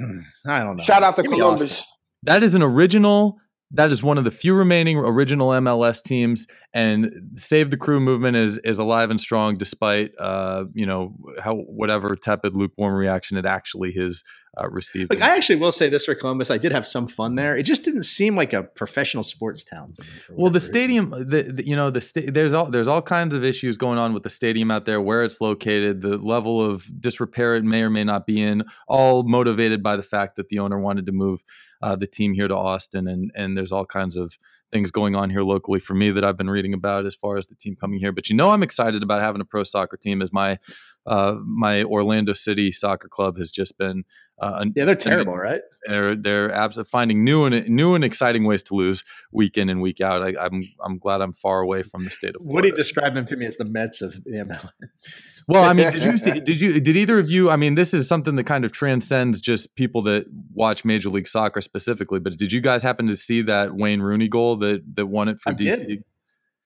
[0.46, 0.84] I don't know.
[0.84, 1.82] Shout out to Give Columbus.
[2.24, 3.38] That is an original.
[3.72, 8.36] That is one of the few remaining original MLS teams, and Save the Crew movement
[8.36, 13.46] is is alive and strong, despite uh, you know how whatever tepid, lukewarm reaction it
[13.46, 14.24] actually has
[14.58, 15.12] uh, received.
[15.12, 17.56] Like I actually will say this for Columbus, I did have some fun there.
[17.56, 19.92] It just didn't seem like a professional sports town.
[19.92, 20.72] To me well, the reason.
[20.72, 23.98] stadium, the, the you know the sta- there's all there's all kinds of issues going
[23.98, 27.82] on with the stadium out there, where it's located, the level of disrepair it may
[27.82, 31.12] or may not be in, all motivated by the fact that the owner wanted to
[31.12, 31.44] move
[31.82, 34.36] uh, the team here to Austin, and and there's all kinds of
[34.72, 37.46] things going on here locally for me that I've been reading about as far as
[37.48, 38.12] the team coming here.
[38.12, 40.58] But you know, I'm excited about having a pro soccer team as my
[41.06, 44.04] uh, my Orlando City soccer club has just been.
[44.40, 45.60] Uh, Yeah, they're terrible, right?
[45.86, 49.80] they're they're absolutely finding new and new and exciting ways to lose week in and
[49.80, 50.22] week out.
[50.22, 52.72] I, I'm I'm glad I'm far away from the state of Florida.
[52.72, 55.42] describe them to me as the Mets of the MLS?
[55.48, 57.50] well, I mean, did you see, did you did either of you?
[57.50, 61.28] I mean, this is something that kind of transcends just people that watch Major League
[61.28, 62.20] Soccer specifically.
[62.20, 65.40] But did you guys happen to see that Wayne Rooney goal that that won it
[65.40, 65.86] for I DC?
[65.86, 66.04] did.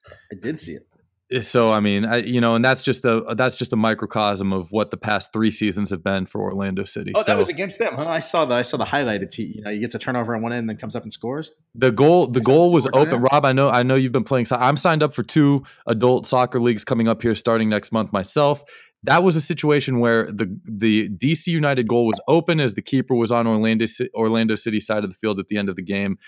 [0.06, 0.86] I did see it.
[1.34, 4.52] Eh, so I mean, I, you know, and that's just a that's just a microcosm
[4.52, 7.12] of what the past three seasons have been for Orlando City.
[7.14, 7.94] Oh, so that was against them.
[7.96, 8.06] Huh?
[8.06, 9.30] I saw the I saw the highlighted.
[9.30, 11.12] T- you know, he gets a turnover on one end, and then comes up and
[11.12, 11.52] scores.
[11.74, 13.22] The goal, the goal was open.
[13.22, 14.44] Rob, I know, I know you've been playing.
[14.46, 18.12] So I'm signed up for two adult soccer leagues coming up here starting next month
[18.12, 18.62] myself.
[19.02, 23.14] That was a situation where the the DC United goal was open as the keeper
[23.14, 26.18] was on Orlando Orlando City side of the field at the end of the game.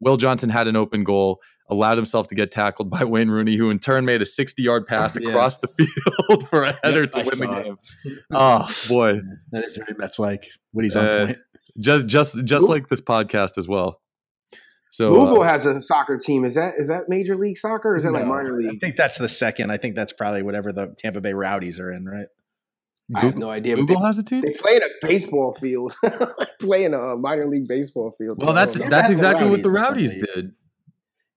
[0.00, 1.40] Will Johnson had an open goal.
[1.68, 4.86] allowed himself to get tackled by Wayne Rooney, who in turn made a 60 yard
[4.86, 5.28] pass yeah.
[5.28, 5.68] across the
[6.28, 7.78] field for a header yep, to I win the game.
[8.32, 9.20] oh boy,
[9.52, 10.48] that is very that's like.
[10.72, 11.38] Woody's on uh, point.
[11.78, 12.68] Just just just Ooh.
[12.68, 14.00] like this podcast as well.
[14.92, 16.44] So Louisville uh, has a soccer team.
[16.44, 18.74] Is that is that Major League Soccer or is that no, like minor league?
[18.74, 19.70] I think that's the second.
[19.70, 22.26] I think that's probably whatever the Tampa Bay Rowdies are in, right?
[23.14, 23.76] I have no idea.
[23.76, 24.42] Google they, has a team.
[24.42, 25.96] They play in a baseball field,
[26.60, 28.38] play in a minor league baseball field.
[28.38, 30.52] Well, that's that's, that's exactly what the Rowdies did.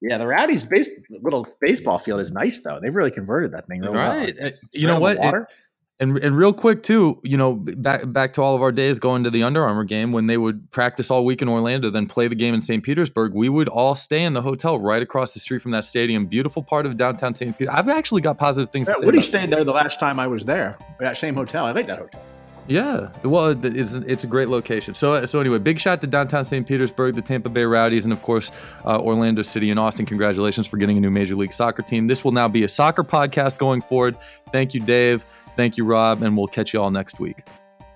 [0.01, 2.79] Yeah, the Rowdies' base, little baseball field is nice though.
[2.81, 3.81] They've really converted that thing.
[3.81, 4.35] Really right.
[4.37, 4.47] Well.
[4.47, 5.17] Uh, you know what?
[5.17, 5.47] Water.
[5.49, 5.55] It,
[5.99, 9.23] and and real quick too, you know, back back to all of our days going
[9.23, 12.27] to the Under Armour game when they would practice all week in Orlando, then play
[12.27, 12.83] the game in St.
[12.83, 13.33] Petersburg.
[13.33, 16.25] We would all stay in the hotel right across the street from that stadium.
[16.25, 17.57] Beautiful part of downtown St.
[17.57, 17.71] Peter.
[17.71, 19.05] I've actually got positive things yeah, to say.
[19.05, 20.77] Woody stayed there the last time I was there.
[20.99, 21.65] That same hotel.
[21.65, 22.23] I like that hotel.
[22.65, 24.95] Yeah, well, it's, it's a great location.
[24.95, 26.65] So, so anyway, big shout to downtown St.
[26.65, 28.51] Petersburg, the Tampa Bay Rowdies, and of course,
[28.85, 30.05] uh, Orlando City and Austin.
[30.05, 32.07] Congratulations for getting a new Major League Soccer team.
[32.07, 34.15] This will now be a soccer podcast going forward.
[34.53, 35.25] Thank you, Dave.
[35.55, 37.45] Thank you, Rob, and we'll catch you all next week.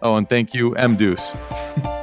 [0.02, 1.34] Oh, and thank you, M Deuce.